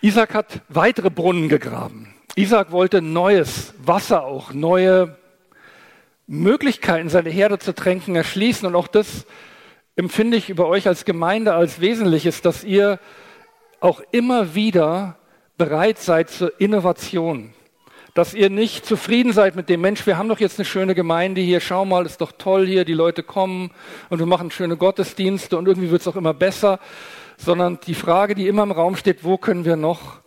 Isaac 0.00 0.34
hat 0.34 0.62
weitere 0.68 1.10
Brunnen 1.10 1.48
gegraben. 1.48 2.12
Isaac 2.34 2.72
wollte 2.72 3.02
neues 3.02 3.74
Wasser 3.84 4.24
auch, 4.24 4.52
neue 4.52 5.16
Möglichkeiten, 6.26 7.08
seine 7.08 7.30
Herde 7.30 7.58
zu 7.58 7.74
tränken, 7.74 8.16
erschließen. 8.16 8.66
Und 8.66 8.74
auch 8.74 8.88
das 8.88 9.26
empfinde 10.00 10.38
ich 10.38 10.48
über 10.48 10.66
euch 10.66 10.88
als 10.88 11.04
Gemeinde 11.04 11.52
als 11.52 11.82
Wesentliches, 11.82 12.40
dass 12.40 12.64
ihr 12.64 12.98
auch 13.80 14.00
immer 14.12 14.54
wieder 14.54 15.18
bereit 15.58 15.98
seid 15.98 16.30
zur 16.30 16.58
Innovation. 16.58 17.52
Dass 18.14 18.32
ihr 18.32 18.48
nicht 18.48 18.86
zufrieden 18.86 19.34
seid 19.34 19.56
mit 19.56 19.68
dem 19.68 19.82
Mensch, 19.82 20.06
wir 20.06 20.16
haben 20.16 20.30
doch 20.30 20.40
jetzt 20.40 20.58
eine 20.58 20.64
schöne 20.64 20.94
Gemeinde 20.94 21.42
hier, 21.42 21.60
schau 21.60 21.84
mal, 21.84 22.06
ist 22.06 22.22
doch 22.22 22.32
toll 22.32 22.66
hier, 22.66 22.86
die 22.86 22.94
Leute 22.94 23.22
kommen 23.22 23.72
und 24.08 24.18
wir 24.18 24.26
machen 24.26 24.50
schöne 24.50 24.78
Gottesdienste 24.78 25.58
und 25.58 25.68
irgendwie 25.68 25.90
wird 25.90 26.00
es 26.00 26.08
auch 26.08 26.16
immer 26.16 26.32
besser, 26.32 26.80
sondern 27.36 27.78
die 27.86 27.94
Frage, 27.94 28.34
die 28.34 28.48
immer 28.48 28.62
im 28.62 28.72
Raum 28.72 28.96
steht, 28.96 29.22
wo 29.22 29.36
können 29.36 29.66
wir 29.66 29.76
noch 29.76 30.22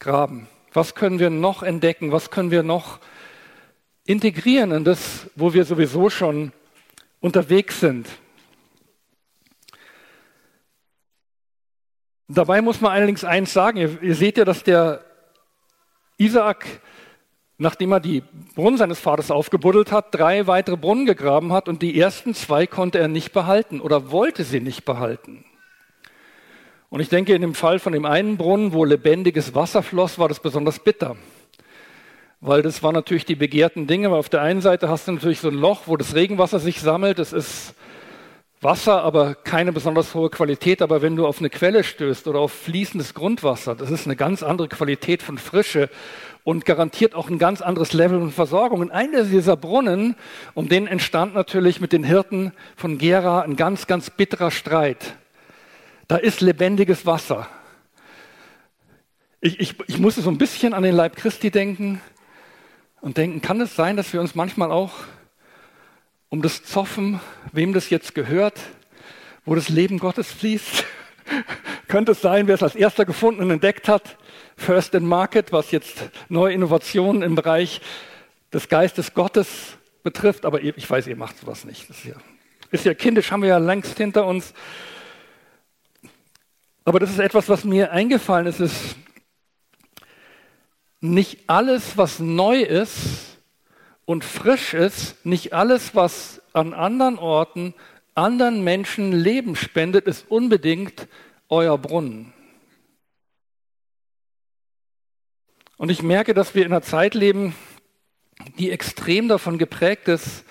graben? 0.00 0.48
Was 0.74 0.94
können 0.94 1.18
wir 1.18 1.30
noch 1.30 1.62
entdecken? 1.62 2.12
Was 2.12 2.30
können 2.30 2.50
wir 2.50 2.62
noch 2.62 2.98
integrieren 4.04 4.70
in 4.70 4.84
das, 4.84 5.30
wo 5.34 5.54
wir 5.54 5.64
sowieso 5.64 6.10
schon 6.10 6.52
unterwegs 7.20 7.80
sind? 7.80 8.06
Dabei 12.28 12.62
muss 12.62 12.80
man 12.80 12.92
allerdings 12.92 13.24
eins 13.24 13.52
sagen. 13.52 13.78
Ihr, 13.78 14.02
ihr 14.02 14.14
seht 14.14 14.38
ja, 14.38 14.44
dass 14.44 14.62
der 14.62 15.04
Isaak, 16.16 16.66
nachdem 17.58 17.92
er 17.92 18.00
die 18.00 18.22
Brunnen 18.54 18.78
seines 18.78 18.98
Vaters 18.98 19.30
aufgebuddelt 19.30 19.92
hat, 19.92 20.14
drei 20.14 20.46
weitere 20.46 20.76
Brunnen 20.76 21.06
gegraben 21.06 21.52
hat 21.52 21.68
und 21.68 21.82
die 21.82 21.98
ersten 21.98 22.34
zwei 22.34 22.66
konnte 22.66 22.98
er 22.98 23.08
nicht 23.08 23.32
behalten 23.32 23.80
oder 23.80 24.10
wollte 24.10 24.44
sie 24.44 24.60
nicht 24.60 24.84
behalten. 24.84 25.44
Und 26.88 27.00
ich 27.00 27.08
denke, 27.08 27.34
in 27.34 27.42
dem 27.42 27.54
Fall 27.54 27.80
von 27.80 27.92
dem 27.92 28.04
einen 28.04 28.36
Brunnen, 28.36 28.72
wo 28.72 28.84
lebendiges 28.84 29.54
Wasser 29.54 29.82
floss, 29.82 30.18
war 30.18 30.28
das 30.28 30.38
besonders 30.38 30.78
bitter. 30.78 31.16
Weil 32.40 32.62
das 32.62 32.84
waren 32.84 32.94
natürlich 32.94 33.24
die 33.24 33.34
begehrten 33.34 33.88
Dinge. 33.88 34.12
Weil 34.12 34.18
auf 34.18 34.28
der 34.28 34.42
einen 34.42 34.60
Seite 34.60 34.88
hast 34.88 35.08
du 35.08 35.12
natürlich 35.12 35.40
so 35.40 35.48
ein 35.48 35.54
Loch, 35.54 35.82
wo 35.86 35.96
das 35.96 36.14
Regenwasser 36.14 36.60
sich 36.60 36.80
sammelt. 36.80 37.18
Das 37.18 37.32
ist 37.32 37.74
Wasser, 38.64 39.02
aber 39.02 39.34
keine 39.34 39.72
besonders 39.72 40.14
hohe 40.14 40.30
Qualität. 40.30 40.82
Aber 40.82 41.02
wenn 41.02 41.16
du 41.16 41.26
auf 41.26 41.38
eine 41.38 41.50
Quelle 41.50 41.84
stößt 41.84 42.26
oder 42.26 42.40
auf 42.40 42.52
fließendes 42.52 43.14
Grundwasser, 43.14 43.74
das 43.74 43.90
ist 43.90 44.06
eine 44.06 44.16
ganz 44.16 44.42
andere 44.42 44.68
Qualität 44.68 45.22
von 45.22 45.38
Frische 45.38 45.90
und 46.42 46.64
garantiert 46.64 47.14
auch 47.14 47.28
ein 47.28 47.38
ganz 47.38 47.62
anderes 47.62 47.92
Level 47.92 48.18
von 48.20 48.32
Versorgung. 48.32 48.80
Und 48.80 48.90
einer 48.90 49.24
dieser 49.24 49.56
Brunnen, 49.56 50.16
um 50.54 50.68
den 50.68 50.86
entstand 50.86 51.34
natürlich 51.34 51.80
mit 51.80 51.92
den 51.92 52.04
Hirten 52.04 52.52
von 52.76 52.98
Gera 52.98 53.42
ein 53.42 53.56
ganz, 53.56 53.86
ganz 53.86 54.10
bitterer 54.10 54.50
Streit. 54.50 55.14
Da 56.08 56.16
ist 56.16 56.40
lebendiges 56.40 57.06
Wasser. 57.06 57.46
Ich, 59.40 59.60
ich, 59.60 59.76
ich 59.86 59.98
musste 59.98 60.22
so 60.22 60.30
ein 60.30 60.38
bisschen 60.38 60.74
an 60.74 60.82
den 60.82 60.94
Leib 60.94 61.16
Christi 61.16 61.50
denken 61.50 62.00
und 63.02 63.18
denken, 63.18 63.42
kann 63.42 63.60
es 63.60 63.76
sein, 63.76 63.96
dass 63.96 64.12
wir 64.14 64.20
uns 64.20 64.34
manchmal 64.34 64.72
auch 64.72 64.92
um 66.34 66.42
das 66.42 66.64
Zoffen, 66.64 67.20
wem 67.52 67.72
das 67.72 67.90
jetzt 67.90 68.12
gehört, 68.12 68.58
wo 69.44 69.54
das 69.54 69.68
Leben 69.68 70.00
Gottes 70.00 70.32
fließt. 70.32 70.84
Könnte 71.86 72.10
es 72.10 72.22
sein, 72.22 72.48
wer 72.48 72.56
es 72.56 72.62
als 72.64 72.74
erster 72.74 73.04
gefunden 73.04 73.40
und 73.40 73.52
entdeckt 73.52 73.86
hat, 73.86 74.18
First 74.56 74.96
in 74.96 75.06
Market, 75.06 75.52
was 75.52 75.70
jetzt 75.70 76.10
neue 76.28 76.52
Innovationen 76.52 77.22
im 77.22 77.36
Bereich 77.36 77.80
des 78.52 78.68
Geistes 78.68 79.14
Gottes 79.14 79.78
betrifft. 80.02 80.44
Aber 80.44 80.60
ich 80.60 80.90
weiß, 80.90 81.06
ihr 81.06 81.14
macht 81.14 81.38
sowas 81.38 81.64
nicht. 81.64 81.88
Das 81.88 81.98
ist 81.98 82.06
ja, 82.06 82.16
ist 82.72 82.84
ja 82.84 82.94
kindisch, 82.94 83.30
haben 83.30 83.42
wir 83.42 83.50
ja 83.50 83.58
längst 83.58 83.96
hinter 83.96 84.26
uns. 84.26 84.54
Aber 86.84 86.98
das 86.98 87.10
ist 87.10 87.20
etwas, 87.20 87.48
was 87.48 87.62
mir 87.62 87.92
eingefallen 87.92 88.48
ist, 88.48 88.58
ist 88.58 88.96
nicht 91.00 91.48
alles, 91.48 91.96
was 91.96 92.18
neu 92.18 92.60
ist, 92.60 93.33
und 94.06 94.24
frisch 94.24 94.74
ist, 94.74 95.24
nicht 95.24 95.52
alles, 95.52 95.94
was 95.94 96.42
an 96.52 96.74
anderen 96.74 97.18
Orten 97.18 97.74
anderen 98.14 98.62
Menschen 98.62 99.12
Leben 99.12 99.56
spendet, 99.56 100.06
ist 100.06 100.26
unbedingt 100.30 101.08
euer 101.48 101.76
Brunnen. 101.78 102.32
Und 105.76 105.90
ich 105.90 106.02
merke, 106.02 106.34
dass 106.34 106.54
wir 106.54 106.64
in 106.64 106.72
einer 106.72 106.82
Zeit 106.82 107.14
leben, 107.14 107.54
die 108.58 108.70
extrem 108.70 109.28
davon 109.28 109.58
geprägt 109.58 110.08
ist, 110.08 110.44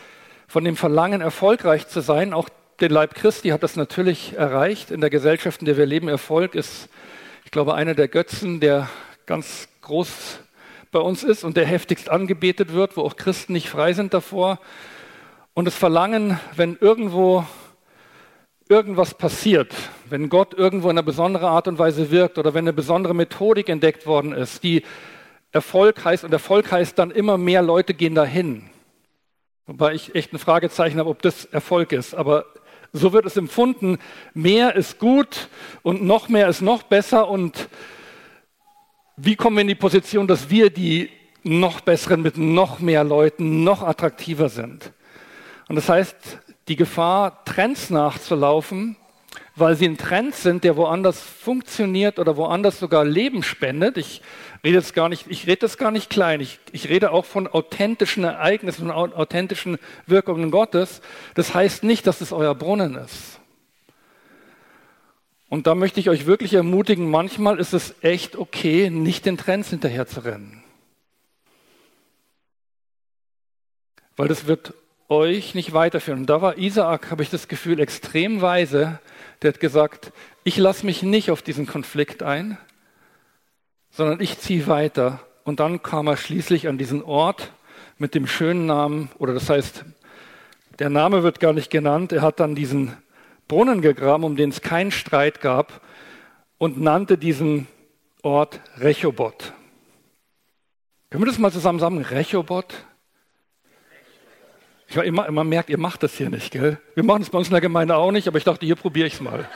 von 0.47 0.63
dem 0.65 0.75
Verlangen, 0.75 1.21
erfolgreich 1.21 1.87
zu 1.87 2.01
sein. 2.01 2.33
Auch 2.33 2.49
der 2.79 2.89
Leib 2.89 3.15
Christi 3.15 3.49
hat 3.49 3.63
das 3.63 3.75
natürlich 3.75 4.33
erreicht. 4.33 4.91
In 4.91 5.01
der 5.01 5.09
Gesellschaft, 5.09 5.61
in 5.61 5.65
der 5.65 5.77
wir 5.77 5.85
leben, 5.85 6.09
Erfolg 6.09 6.53
ist, 6.55 6.89
ich 7.45 7.51
glaube, 7.51 7.75
einer 7.75 7.95
der 7.95 8.07
Götzen, 8.07 8.59
der 8.59 8.89
ganz 9.25 9.69
groß 9.81 10.39
bei 10.93 10.99
uns 10.99 11.23
ist 11.23 11.43
und 11.43 11.57
der 11.57 11.65
heftigst 11.65 12.09
angebetet 12.09 12.71
wird, 12.71 12.95
wo 12.95 13.01
auch 13.01 13.17
Christen 13.17 13.51
nicht 13.51 13.67
frei 13.67 13.91
sind 13.91 14.13
davor. 14.13 14.59
Und 15.53 15.65
das 15.65 15.75
Verlangen, 15.75 16.39
wenn 16.55 16.77
irgendwo 16.79 17.45
irgendwas 18.69 19.13
passiert, 19.15 19.73
wenn 20.09 20.29
Gott 20.29 20.53
irgendwo 20.53 20.89
in 20.89 20.97
einer 20.97 21.03
besonderen 21.03 21.47
Art 21.47 21.67
und 21.67 21.79
Weise 21.79 22.11
wirkt 22.11 22.37
oder 22.37 22.53
wenn 22.53 22.63
eine 22.63 22.73
besondere 22.73 23.13
Methodik 23.13 23.67
entdeckt 23.67 24.05
worden 24.07 24.31
ist, 24.31 24.63
die 24.63 24.83
Erfolg 25.51 26.05
heißt, 26.05 26.23
und 26.23 26.31
Erfolg 26.31 26.71
heißt 26.71 26.97
dann 26.97 27.11
immer 27.11 27.37
mehr 27.37 27.61
Leute 27.61 27.93
gehen 27.93 28.15
dahin. 28.15 28.69
Wobei 29.65 29.93
ich 29.93 30.15
echt 30.15 30.33
ein 30.33 30.39
Fragezeichen 30.39 30.99
habe, 30.99 31.09
ob 31.09 31.21
das 31.21 31.45
Erfolg 31.45 31.91
ist. 31.91 32.15
Aber 32.15 32.45
so 32.91 33.13
wird 33.13 33.25
es 33.25 33.37
empfunden. 33.37 33.97
Mehr 34.33 34.75
ist 34.75 34.99
gut 34.99 35.49
und 35.81 36.03
noch 36.03 36.29
mehr 36.29 36.47
ist 36.47 36.61
noch 36.61 36.83
besser 36.83 37.27
und 37.27 37.69
wie 39.15 39.35
kommen 39.35 39.57
wir 39.57 39.61
in 39.61 39.67
die 39.67 39.75
Position, 39.75 40.27
dass 40.27 40.49
wir 40.49 40.69
die 40.69 41.09
noch 41.43 41.81
besseren 41.81 42.21
mit 42.21 42.37
noch 42.37 42.79
mehr 42.79 43.03
Leuten 43.03 43.63
noch 43.63 43.83
attraktiver 43.83 44.49
sind? 44.49 44.91
Und 45.67 45.75
das 45.75 45.89
heißt, 45.89 46.15
die 46.67 46.75
Gefahr, 46.75 47.43
Trends 47.45 47.89
nachzulaufen, 47.89 48.95
weil 49.55 49.75
sie 49.75 49.85
ein 49.85 49.97
Trend 49.97 50.33
sind, 50.33 50.63
der 50.63 50.77
woanders 50.77 51.21
funktioniert 51.21 52.17
oder 52.17 52.37
woanders 52.37 52.79
sogar 52.79 53.05
Leben 53.05 53.43
spendet. 53.43 53.97
Ich 53.97 54.21
rede 54.63 54.77
jetzt 54.77 54.93
gar 54.93 55.09
nicht, 55.09 55.25
ich 55.29 55.45
rede 55.45 55.57
das 55.57 55.77
gar 55.77 55.91
nicht 55.91 56.09
klein. 56.09 56.41
Ich, 56.41 56.59
ich 56.71 56.89
rede 56.89 57.11
auch 57.11 57.25
von 57.25 57.47
authentischen 57.47 58.23
Ereignissen, 58.23 58.87
von 58.87 58.91
authentischen 58.91 59.77
Wirkungen 60.07 60.49
Gottes. 60.49 61.01
Das 61.35 61.53
heißt 61.53 61.83
nicht, 61.83 62.07
dass 62.07 62.21
es 62.21 62.31
euer 62.31 62.55
Brunnen 62.55 62.95
ist. 62.95 63.39
Und 65.53 65.67
da 65.67 65.75
möchte 65.75 65.99
ich 65.99 66.09
euch 66.09 66.25
wirklich 66.25 66.55
ermutigen, 66.55 67.11
manchmal 67.11 67.59
ist 67.59 67.73
es 67.73 67.93
echt 68.01 68.35
okay, 68.37 68.89
nicht 68.89 69.27
den 69.27 69.37
Trends 69.37 69.69
hinterher 69.69 70.07
zu 70.07 70.21
rennen. 70.21 70.63
Weil 74.15 74.27
das 74.27 74.47
wird 74.47 74.73
euch 75.09 75.53
nicht 75.53 75.71
weiterführen. 75.71 76.21
Und 76.21 76.25
da 76.25 76.41
war 76.41 76.57
Isaak, 76.57 77.11
habe 77.11 77.21
ich 77.21 77.29
das 77.29 77.47
Gefühl, 77.47 77.79
extrem 77.79 78.41
weise. 78.41 78.99
Der 79.43 79.53
hat 79.53 79.59
gesagt, 79.59 80.11
ich 80.43 80.57
lasse 80.57 80.87
mich 80.87 81.03
nicht 81.03 81.29
auf 81.29 81.43
diesen 81.43 81.67
Konflikt 81.67 82.23
ein, 82.23 82.57
sondern 83.91 84.21
ich 84.21 84.39
ziehe 84.39 84.65
weiter. 84.65 85.19
Und 85.43 85.59
dann 85.59 85.83
kam 85.83 86.07
er 86.07 86.17
schließlich 86.17 86.67
an 86.67 86.79
diesen 86.79 87.03
Ort 87.03 87.51
mit 87.99 88.15
dem 88.15 88.25
schönen 88.25 88.65
Namen, 88.65 89.11
oder 89.19 89.35
das 89.35 89.51
heißt, 89.51 89.85
der 90.79 90.89
Name 90.89 91.21
wird 91.21 91.39
gar 91.39 91.53
nicht 91.53 91.69
genannt. 91.69 92.11
Er 92.11 92.23
hat 92.23 92.39
dann 92.39 92.55
diesen 92.55 92.97
Brunnen 93.47 93.81
gegraben, 93.81 94.23
um 94.23 94.35
den 94.35 94.49
es 94.49 94.61
keinen 94.61 94.91
Streit 94.91 95.41
gab, 95.41 95.81
und 96.57 96.79
nannte 96.79 97.17
diesen 97.17 97.67
Ort 98.21 98.61
Rechobot. 98.77 99.53
Können 101.09 101.23
wir 101.23 101.27
das 101.27 101.37
mal 101.37 101.51
zusammen 101.51 101.79
sagen? 101.79 102.01
Rechobot? 102.01 102.73
Ich 104.87 104.95
war 104.95 105.03
immer, 105.03 105.27
immer 105.27 105.43
merkt, 105.43 105.69
ihr 105.69 105.77
macht 105.77 106.03
das 106.03 106.13
hier 106.15 106.29
nicht, 106.29 106.51
gell? 106.51 106.79
Wir 106.95 107.03
machen 107.03 107.21
es 107.21 107.29
bei 107.29 107.37
uns 107.37 107.47
in 107.47 107.53
der 107.53 107.61
Gemeinde 107.61 107.95
auch 107.95 108.11
nicht, 108.11 108.27
aber 108.27 108.37
ich 108.37 108.43
dachte, 108.43 108.65
hier 108.65 108.75
probiere 108.75 109.07
ich 109.07 109.15
es 109.15 109.21
mal. 109.21 109.49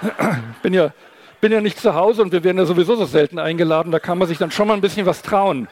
bin 0.62 0.72
ja, 0.72 0.94
bin 1.40 1.52
ja 1.52 1.60
nicht 1.60 1.78
zu 1.78 1.94
Hause 1.94 2.22
und 2.22 2.32
wir 2.32 2.44
werden 2.44 2.58
ja 2.58 2.64
sowieso 2.64 2.96
so 2.96 3.04
selten 3.04 3.38
eingeladen, 3.38 3.92
da 3.92 3.98
kann 3.98 4.16
man 4.16 4.28
sich 4.28 4.38
dann 4.38 4.50
schon 4.50 4.68
mal 4.68 4.74
ein 4.74 4.80
bisschen 4.80 5.06
was 5.06 5.22
trauen. 5.22 5.68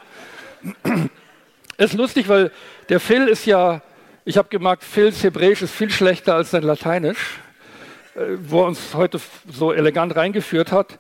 ist 1.79 1.95
lustig, 1.95 2.29
weil 2.29 2.51
der 2.89 3.01
Phil 3.01 3.29
ist 3.29 3.47
ja 3.47 3.83
ich 4.29 4.37
habe 4.37 4.51
gemerkt, 4.51 4.85
Phils 4.85 5.25
Hebräisch 5.25 5.63
ist 5.63 5.75
viel 5.75 5.89
schlechter 5.89 6.35
als 6.35 6.51
sein 6.51 6.63
Lateinisch, 6.63 7.39
äh, 8.15 8.37
wo 8.47 8.61
er 8.61 8.67
uns 8.67 8.93
heute 8.93 9.19
so 9.51 9.73
elegant 9.73 10.15
reingeführt 10.17 10.71
hat. 10.71 10.99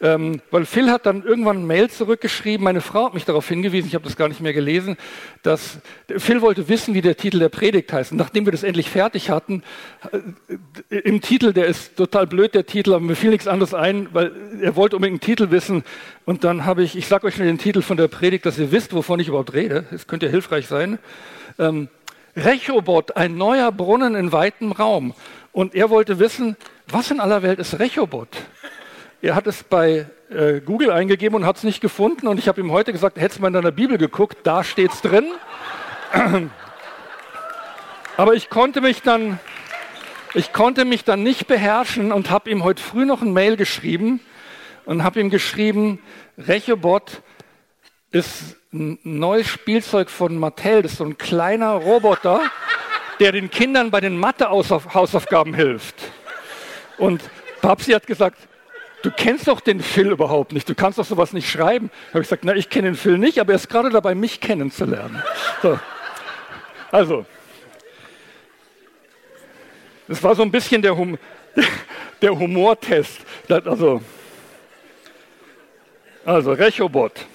Ähm, 0.00 0.40
weil 0.50 0.64
Phil 0.64 0.90
hat 0.90 1.04
dann 1.04 1.22
irgendwann 1.22 1.58
ein 1.58 1.66
Mail 1.66 1.90
zurückgeschrieben, 1.90 2.64
meine 2.64 2.80
Frau 2.80 3.04
hat 3.04 3.12
mich 3.12 3.26
darauf 3.26 3.46
hingewiesen, 3.46 3.88
ich 3.88 3.94
habe 3.94 4.04
das 4.04 4.16
gar 4.16 4.28
nicht 4.28 4.40
mehr 4.40 4.54
gelesen, 4.54 4.96
dass 5.42 5.80
Phil 6.16 6.40
wollte 6.40 6.70
wissen, 6.70 6.94
wie 6.94 7.02
der 7.02 7.18
Titel 7.18 7.38
der 7.38 7.50
Predigt 7.50 7.92
heißt. 7.92 8.12
Und 8.12 8.16
nachdem 8.16 8.46
wir 8.46 8.52
das 8.52 8.62
endlich 8.62 8.88
fertig 8.88 9.28
hatten, 9.28 9.62
äh, 10.88 10.96
im 11.00 11.20
Titel, 11.20 11.52
der 11.52 11.66
ist 11.66 11.96
total 11.96 12.26
blöd, 12.26 12.54
der 12.54 12.64
Titel, 12.64 12.94
aber 12.94 13.04
mir 13.04 13.14
fiel 13.14 13.28
nichts 13.28 13.46
anderes 13.46 13.74
ein, 13.74 14.08
weil 14.14 14.32
er 14.62 14.74
wollte 14.74 14.96
unbedingt 14.96 15.22
einen 15.22 15.36
Titel 15.36 15.50
wissen. 15.50 15.84
Und 16.24 16.44
dann 16.44 16.64
habe 16.64 16.82
ich, 16.82 16.96
ich 16.96 17.08
sage 17.08 17.26
euch 17.26 17.34
schon 17.34 17.44
den 17.44 17.58
Titel 17.58 17.82
von 17.82 17.98
der 17.98 18.08
Predigt, 18.08 18.46
dass 18.46 18.58
ihr 18.58 18.72
wisst, 18.72 18.94
wovon 18.94 19.20
ich 19.20 19.28
überhaupt 19.28 19.52
rede. 19.52 19.84
Das 19.90 20.06
könnte 20.06 20.24
ja 20.24 20.32
hilfreich 20.32 20.66
sein. 20.66 20.98
Rechobot, 22.36 23.16
ein 23.16 23.36
neuer 23.36 23.72
Brunnen 23.72 24.14
in 24.14 24.32
weitem 24.32 24.72
Raum. 24.72 25.14
Und 25.52 25.74
er 25.74 25.90
wollte 25.90 26.18
wissen, 26.18 26.56
was 26.88 27.10
in 27.10 27.20
aller 27.20 27.42
Welt 27.42 27.58
ist 27.58 27.78
Rechobot? 27.78 28.28
Er 29.22 29.34
hat 29.34 29.46
es 29.46 29.62
bei 29.64 30.06
äh, 30.30 30.60
Google 30.60 30.92
eingegeben 30.92 31.36
und 31.36 31.46
hat 31.46 31.56
es 31.56 31.64
nicht 31.64 31.80
gefunden. 31.80 32.26
Und 32.26 32.38
ich 32.38 32.48
habe 32.48 32.60
ihm 32.60 32.72
heute 32.72 32.92
gesagt, 32.92 33.18
hättest 33.18 33.38
du 33.38 33.42
mal 33.42 33.48
in 33.48 33.54
deiner 33.54 33.72
Bibel 33.72 33.98
geguckt, 33.98 34.38
da 34.44 34.64
steht 34.64 34.92
es 34.92 35.02
drin. 35.02 35.26
Aber 38.16 38.34
ich 38.34 38.48
konnte 38.48 38.80
mich 38.80 39.02
dann, 39.02 39.38
ich 40.34 40.52
konnte 40.52 40.84
mich 40.84 41.04
dann 41.04 41.22
nicht 41.22 41.46
beherrschen 41.46 42.12
und 42.12 42.30
habe 42.30 42.50
ihm 42.50 42.64
heute 42.64 42.82
früh 42.82 43.04
noch 43.04 43.22
ein 43.22 43.32
Mail 43.32 43.56
geschrieben 43.56 44.20
und 44.84 45.02
habe 45.02 45.20
ihm 45.20 45.30
geschrieben, 45.30 46.00
Rechobot 46.38 47.22
ist 48.10 48.56
ein 48.72 48.98
neues 49.02 49.48
Spielzeug 49.48 50.10
von 50.10 50.36
Mattel. 50.36 50.82
Das 50.82 50.92
ist 50.92 50.98
so 50.98 51.04
ein 51.04 51.18
kleiner 51.18 51.72
Roboter, 51.72 52.40
der 53.18 53.32
den 53.32 53.50
Kindern 53.50 53.90
bei 53.90 54.00
den 54.00 54.16
Mathe-Hausaufgaben 54.16 55.54
hilft. 55.54 55.96
Und 56.96 57.22
Babsi 57.62 57.92
hat 57.92 58.06
gesagt, 58.06 58.38
du 59.02 59.10
kennst 59.10 59.48
doch 59.48 59.60
den 59.60 59.80
Phil 59.80 60.12
überhaupt 60.12 60.52
nicht, 60.52 60.68
du 60.68 60.74
kannst 60.74 60.98
doch 60.98 61.04
sowas 61.04 61.32
nicht 61.32 61.50
schreiben. 61.50 61.90
Da 61.90 62.14
habe 62.14 62.20
ich 62.20 62.28
gesagt, 62.28 62.44
na, 62.44 62.54
ich 62.54 62.70
kenne 62.70 62.88
den 62.88 62.94
Phil 62.94 63.18
nicht, 63.18 63.40
aber 63.40 63.52
er 63.52 63.56
ist 63.56 63.68
gerade 63.68 63.90
dabei, 63.90 64.14
mich 64.14 64.40
kennenzulernen. 64.40 65.22
So. 65.62 65.78
Also, 66.92 67.26
das 70.06 70.22
war 70.22 70.34
so 70.34 70.42
ein 70.42 70.50
bisschen 70.50 70.82
der, 70.82 70.96
hum 70.96 71.18
der 72.22 72.38
Humortest. 72.38 73.20
Also, 73.48 74.00
also 76.24 76.52
Rechobot. 76.52 77.26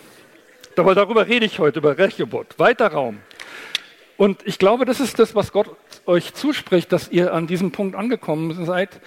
Aber 0.79 0.95
darüber 0.95 1.27
rede 1.27 1.45
ich 1.45 1.59
heute, 1.59 1.79
über 1.79 1.97
Rechobot. 1.97 2.59
Weiter 2.59 2.87
Raum. 2.87 3.19
Und 4.17 4.45
ich 4.45 4.59
glaube, 4.59 4.85
das 4.85 4.99
ist 4.99 5.19
das, 5.19 5.35
was 5.35 5.51
Gott 5.51 5.75
euch 6.05 6.33
zuspricht, 6.33 6.91
dass 6.91 7.09
ihr 7.09 7.33
an 7.33 7.47
diesem 7.47 7.71
Punkt 7.71 7.95
angekommen 7.95 8.65
seid, 8.65 9.01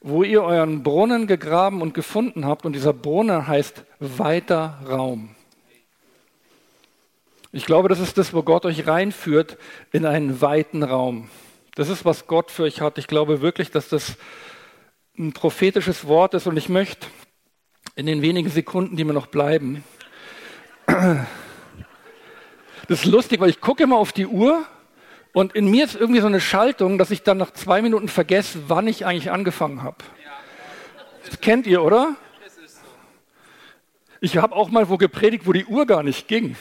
wo 0.00 0.22
ihr 0.22 0.42
euren 0.42 0.82
Brunnen 0.82 1.26
gegraben 1.26 1.82
und 1.82 1.92
gefunden 1.92 2.46
habt. 2.46 2.64
Und 2.64 2.72
dieser 2.72 2.92
Brunnen 2.92 3.46
heißt 3.46 3.84
weiter 3.98 4.78
Raum. 4.88 5.34
Ich 7.50 7.64
glaube, 7.64 7.88
das 7.88 7.98
ist 7.98 8.18
das, 8.18 8.34
wo 8.34 8.42
Gott 8.42 8.64
euch 8.64 8.86
reinführt 8.86 9.58
in 9.92 10.04
einen 10.04 10.40
weiten 10.40 10.82
Raum. 10.82 11.30
Das 11.74 11.88
ist, 11.88 12.04
was 12.04 12.26
Gott 12.26 12.50
für 12.50 12.64
euch 12.64 12.80
hat. 12.80 12.98
Ich 12.98 13.06
glaube 13.06 13.40
wirklich, 13.40 13.70
dass 13.70 13.88
das 13.88 14.16
ein 15.18 15.32
prophetisches 15.32 16.06
Wort 16.06 16.34
ist. 16.34 16.46
Und 16.46 16.56
ich 16.56 16.68
möchte 16.68 17.06
in 17.96 18.06
den 18.06 18.22
wenigen 18.22 18.50
Sekunden, 18.50 18.96
die 18.96 19.04
mir 19.04 19.12
noch 19.12 19.26
bleiben, 19.26 19.82
das 20.88 21.26
ist 22.88 23.04
lustig, 23.04 23.40
weil 23.40 23.50
ich 23.50 23.60
gucke 23.60 23.82
immer 23.82 23.96
auf 23.96 24.12
die 24.12 24.26
Uhr 24.26 24.64
und 25.32 25.54
in 25.54 25.70
mir 25.70 25.84
ist 25.84 25.94
irgendwie 25.94 26.20
so 26.20 26.26
eine 26.26 26.40
Schaltung, 26.40 26.98
dass 26.98 27.10
ich 27.10 27.22
dann 27.22 27.36
nach 27.36 27.52
zwei 27.52 27.82
Minuten 27.82 28.08
vergesse, 28.08 28.60
wann 28.68 28.88
ich 28.88 29.04
eigentlich 29.06 29.30
angefangen 29.30 29.82
habe. 29.82 29.98
Das 31.28 31.40
kennt 31.40 31.66
ihr, 31.66 31.82
oder? 31.82 32.16
Ich 34.20 34.36
habe 34.38 34.56
auch 34.56 34.70
mal 34.70 34.88
wo 34.88 34.96
gepredigt, 34.96 35.46
wo 35.46 35.52
die 35.52 35.66
Uhr 35.66 35.86
gar 35.86 36.02
nicht 36.02 36.26
ging. 36.26 36.56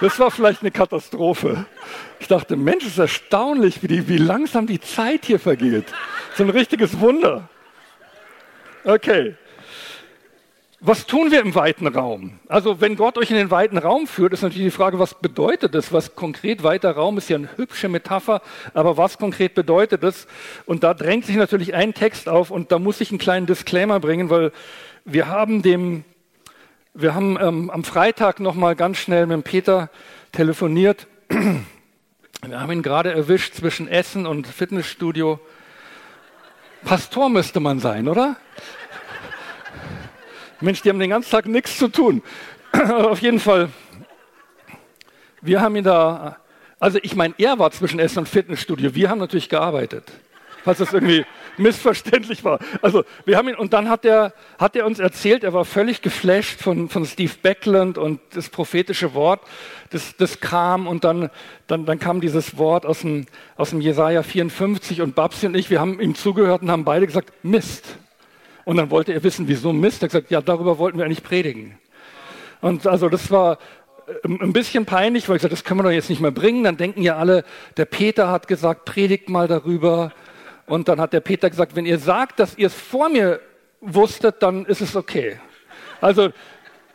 Das 0.00 0.18
war 0.18 0.30
vielleicht 0.30 0.62
eine 0.62 0.70
Katastrophe. 0.70 1.66
Ich 2.20 2.28
dachte, 2.28 2.56
Mensch, 2.56 2.84
ist 2.84 2.98
erstaunlich, 2.98 3.82
wie, 3.82 3.88
die, 3.88 4.08
wie 4.08 4.18
langsam 4.18 4.66
die 4.66 4.80
Zeit 4.80 5.24
hier 5.24 5.40
vergeht. 5.40 5.86
So 6.36 6.42
ein 6.42 6.50
richtiges 6.50 7.00
Wunder. 7.00 7.48
Okay. 8.84 9.36
Was 10.84 11.06
tun 11.06 11.30
wir 11.30 11.40
im 11.42 11.54
weiten 11.54 11.86
Raum? 11.86 12.40
Also 12.48 12.80
wenn 12.80 12.96
Gott 12.96 13.16
euch 13.16 13.30
in 13.30 13.36
den 13.36 13.52
weiten 13.52 13.78
Raum 13.78 14.08
führt, 14.08 14.32
ist 14.32 14.42
natürlich 14.42 14.66
die 14.66 14.76
Frage, 14.76 14.98
was 14.98 15.14
bedeutet 15.14 15.76
das? 15.76 15.92
Was 15.92 16.16
konkret 16.16 16.64
weiter 16.64 16.90
Raum 16.90 17.18
ist 17.18 17.28
ja 17.28 17.36
eine 17.36 17.56
hübsche 17.56 17.88
Metapher, 17.88 18.42
aber 18.74 18.96
was 18.96 19.16
konkret 19.16 19.54
bedeutet 19.54 20.02
das? 20.02 20.26
Und 20.66 20.82
da 20.82 20.92
drängt 20.92 21.24
sich 21.24 21.36
natürlich 21.36 21.72
ein 21.74 21.94
Text 21.94 22.28
auf 22.28 22.50
und 22.50 22.72
da 22.72 22.80
muss 22.80 23.00
ich 23.00 23.10
einen 23.10 23.20
kleinen 23.20 23.46
Disclaimer 23.46 24.00
bringen, 24.00 24.28
weil 24.28 24.50
wir 25.04 25.28
haben 25.28 25.62
dem, 25.62 26.02
wir 26.94 27.14
haben 27.14 27.38
ähm, 27.40 27.70
am 27.70 27.84
Freitag 27.84 28.40
noch 28.40 28.56
mal 28.56 28.74
ganz 28.74 28.98
schnell 28.98 29.26
mit 29.26 29.44
Peter 29.44 29.88
telefoniert. 30.32 31.06
Wir 32.44 32.60
haben 32.60 32.72
ihn 32.72 32.82
gerade 32.82 33.12
erwischt 33.12 33.54
zwischen 33.54 33.86
Essen 33.86 34.26
und 34.26 34.48
Fitnessstudio. 34.48 35.38
Pastor 36.82 37.28
müsste 37.28 37.60
man 37.60 37.78
sein, 37.78 38.08
oder? 38.08 38.34
Mensch, 40.62 40.82
die 40.82 40.88
haben 40.88 40.98
den 40.98 41.10
ganzen 41.10 41.30
Tag 41.30 41.46
nichts 41.46 41.76
zu 41.76 41.88
tun. 41.88 42.22
Auf 42.72 43.20
jeden 43.20 43.40
Fall, 43.40 43.68
wir 45.40 45.60
haben 45.60 45.76
ihn 45.76 45.84
da, 45.84 46.36
also 46.78 46.98
ich 47.02 47.16
meine, 47.16 47.34
er 47.38 47.58
war 47.58 47.70
zwischen 47.72 47.98
Essen 47.98 48.20
und 48.20 48.28
Fitnessstudio. 48.28 48.94
Wir 48.94 49.10
haben 49.10 49.18
natürlich 49.18 49.48
gearbeitet, 49.48 50.10
falls 50.64 50.78
das 50.78 50.92
irgendwie 50.92 51.26
missverständlich 51.56 52.44
war. 52.44 52.60
Also 52.80 53.04
wir 53.24 53.36
haben 53.36 53.48
ihn, 53.48 53.56
und 53.56 53.72
dann 53.72 53.90
hat 53.90 54.04
er, 54.04 54.32
hat 54.58 54.76
er 54.76 54.86
uns 54.86 55.00
erzählt, 55.00 55.44
er 55.44 55.52
war 55.52 55.64
völlig 55.64 56.00
geflasht 56.00 56.60
von, 56.60 56.88
von 56.88 57.04
Steve 57.04 57.32
Beckland 57.42 57.98
und 57.98 58.20
das 58.34 58.48
prophetische 58.48 59.14
Wort, 59.14 59.40
das, 59.90 60.16
das 60.16 60.40
kam 60.40 60.86
und 60.86 61.04
dann, 61.04 61.28
dann, 61.66 61.84
dann 61.84 61.98
kam 61.98 62.20
dieses 62.20 62.56
Wort 62.56 62.86
aus 62.86 63.00
dem, 63.00 63.26
aus 63.56 63.70
dem 63.70 63.80
Jesaja 63.80 64.22
54 64.22 65.02
und 65.02 65.14
Babsi 65.14 65.46
und 65.46 65.56
ich, 65.56 65.70
wir 65.70 65.80
haben 65.80 66.00
ihm 66.00 66.14
zugehört 66.14 66.62
und 66.62 66.70
haben 66.70 66.84
beide 66.84 67.06
gesagt, 67.06 67.32
Mist. 67.42 67.96
Und 68.64 68.76
dann 68.76 68.90
wollte 68.90 69.12
er 69.12 69.22
wissen, 69.22 69.48
wieso 69.48 69.72
Mist. 69.72 70.02
Er 70.02 70.06
hat 70.06 70.12
gesagt, 70.12 70.30
ja, 70.30 70.40
darüber 70.40 70.78
wollten 70.78 70.98
wir 70.98 71.04
eigentlich 71.04 71.22
predigen. 71.22 71.78
Und 72.60 72.86
also 72.86 73.08
das 73.08 73.30
war 73.30 73.58
äh, 74.06 74.28
ein 74.28 74.52
bisschen 74.52 74.86
peinlich, 74.86 75.28
weil 75.28 75.36
ich 75.36 75.42
gesagt, 75.42 75.52
das 75.52 75.64
können 75.64 75.80
wir 75.80 75.84
doch 75.84 75.90
jetzt 75.90 76.10
nicht 76.10 76.20
mehr 76.20 76.30
bringen. 76.30 76.64
Dann 76.64 76.76
denken 76.76 77.02
ja 77.02 77.16
alle, 77.16 77.44
der 77.76 77.84
Peter 77.84 78.30
hat 78.30 78.48
gesagt, 78.48 78.84
predigt 78.84 79.28
mal 79.28 79.48
darüber. 79.48 80.12
Und 80.66 80.88
dann 80.88 81.00
hat 81.00 81.12
der 81.12 81.20
Peter 81.20 81.50
gesagt, 81.50 81.76
wenn 81.76 81.86
ihr 81.86 81.98
sagt, 81.98 82.38
dass 82.38 82.56
ihr 82.56 82.68
es 82.68 82.74
vor 82.74 83.08
mir 83.08 83.40
wusstet, 83.80 84.42
dann 84.42 84.64
ist 84.64 84.80
es 84.80 84.94
okay. 84.94 85.40
Also, 86.00 86.30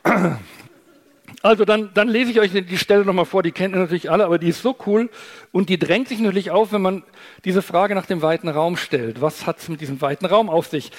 also 1.41 1.65
dann, 1.65 1.91
dann 1.93 2.08
lese 2.08 2.32
ich 2.32 2.39
euch 2.39 2.51
die 2.51 2.77
Stelle 2.77 3.03
nochmal 3.03 3.25
vor, 3.25 3.43
die 3.43 3.51
kennt 3.51 3.75
ihr 3.75 3.80
natürlich 3.80 4.10
alle, 4.10 4.25
aber 4.25 4.39
die 4.39 4.49
ist 4.49 4.62
so 4.62 4.75
cool 4.86 5.10
und 5.51 5.69
die 5.69 5.77
drängt 5.77 6.08
sich 6.08 6.19
natürlich 6.19 6.49
auf, 6.49 6.71
wenn 6.71 6.82
man 6.82 7.03
diese 7.43 7.62
Frage 7.62 7.93
nach 7.93 8.06
dem 8.06 8.21
weiten 8.21 8.47
Raum 8.47 8.77
stellt. 8.77 9.21
Was 9.21 9.45
hat 9.45 9.60
es 9.60 9.67
mit 9.67 9.82
diesem 9.82 10.01
weiten 10.01 10.25
Raum 10.25 10.49
auf 10.49 10.67
sich? 10.67 10.91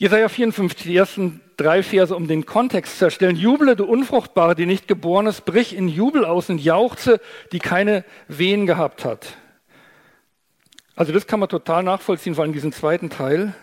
Jesaja 0.00 0.28
54, 0.28 0.86
die 0.86 0.96
ersten 0.96 1.40
drei 1.56 1.82
Verse, 1.82 2.14
um 2.14 2.28
den 2.28 2.46
Kontext 2.46 3.00
zu 3.00 3.06
erstellen. 3.06 3.34
Juble, 3.34 3.74
du 3.74 3.84
Unfruchtbare, 3.84 4.54
die 4.54 4.64
nicht 4.64 4.86
geboren 4.86 5.26
ist, 5.26 5.44
brich 5.44 5.74
in 5.74 5.88
Jubel 5.88 6.24
aus 6.24 6.48
und 6.48 6.58
jauchze, 6.58 7.20
die 7.50 7.58
keine 7.58 8.04
Wehen 8.28 8.64
gehabt 8.64 9.04
hat. 9.04 9.36
Also 10.94 11.12
das 11.12 11.26
kann 11.26 11.40
man 11.40 11.48
total 11.48 11.82
nachvollziehen, 11.82 12.36
vor 12.36 12.44
allem 12.44 12.52
diesen 12.52 12.72
zweiten 12.72 13.10
Teil. 13.10 13.54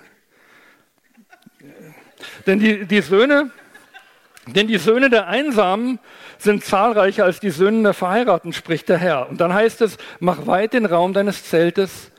Denn 2.46 2.60
die, 2.60 2.86
die 2.86 3.00
Söhne, 3.00 3.52
denn 4.46 4.68
die 4.68 4.78
Söhne 4.78 5.10
der 5.10 5.28
Einsamen 5.28 6.00
sind 6.38 6.66
zahlreicher 6.66 7.24
als 7.24 7.40
die 7.40 7.50
Söhne 7.50 7.82
der 7.82 7.94
Verheirateten, 7.94 8.52
spricht 8.52 8.90
der 8.90 8.98
Herr. 8.98 9.30
Und 9.30 9.40
dann 9.40 9.54
heißt 9.54 9.80
es, 9.82 9.98
mach 10.20 10.48
weit 10.48 10.74
den 10.74 10.86
Raum 10.86 11.14
deines 11.14 11.46
Zeltes 11.46 12.12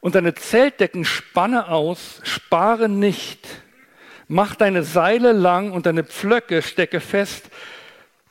und 0.00 0.14
deine 0.14 0.34
Zeltdecken 0.34 1.04
spanne 1.04 1.68
aus, 1.68 2.20
spare 2.24 2.88
nicht. 2.88 3.46
Mach 4.28 4.54
deine 4.54 4.82
Seile 4.82 5.32
lang 5.32 5.72
und 5.72 5.86
deine 5.86 6.04
Pflöcke 6.04 6.62
stecke 6.62 7.00
fest, 7.00 7.50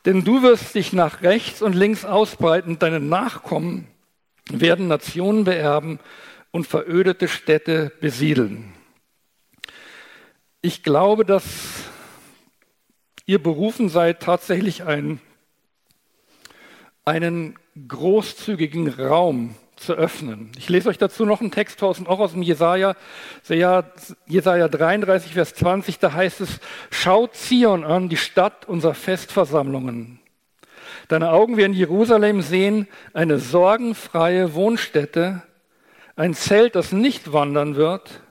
denn 0.05 0.23
du 0.23 0.43
wirst 0.43 0.75
dich 0.75 0.93
nach 0.93 1.21
rechts 1.21 1.61
und 1.61 1.73
links 1.73 2.05
ausbreiten, 2.05 2.79
deine 2.79 2.99
Nachkommen 2.99 3.87
werden 4.49 4.87
Nationen 4.87 5.43
beerben 5.43 5.99
und 6.51 6.67
verödete 6.67 7.27
Städte 7.27 7.91
besiedeln. 7.99 8.73
Ich 10.61 10.83
glaube, 10.83 11.25
dass 11.25 11.43
ihr 13.25 13.41
berufen 13.41 13.89
seid, 13.89 14.21
tatsächlich 14.21 14.83
einen, 14.83 15.19
einen 17.03 17.57
großzügigen 17.87 18.87
Raum 18.89 19.55
zu 19.75 19.93
öffnen. 19.93 20.51
Ich 20.57 20.69
lese 20.69 20.89
euch 20.89 20.97
dazu 20.97 21.25
noch 21.25 21.41
einen 21.41 21.51
Text 21.51 21.81
aus, 21.83 22.05
auch 22.05 22.19
aus 22.19 22.31
dem 22.31 22.41
Jesaja, 22.41 22.95
Jesaja 23.47 24.67
33, 24.67 25.33
Vers 25.33 25.55
20, 25.55 25.99
da 25.99 26.13
heißt 26.13 26.41
es, 26.41 26.59
schaut 26.91 27.35
Zion 27.35 27.83
an, 27.83 28.09
die 28.09 28.17
Stadt 28.17 28.67
unserer 28.67 28.93
Festversammlungen. 28.93 30.19
Deine 31.07 31.31
Augen 31.31 31.57
werden 31.57 31.73
Jerusalem 31.73 32.41
sehen, 32.41 32.87
eine 33.13 33.37
sorgenfreie 33.39 34.53
Wohnstätte, 34.53 35.43
ein 36.15 36.33
Zelt, 36.33 36.75
das 36.75 36.91
nicht 36.91 37.33
wandern 37.33 37.75
wird, 37.75 38.21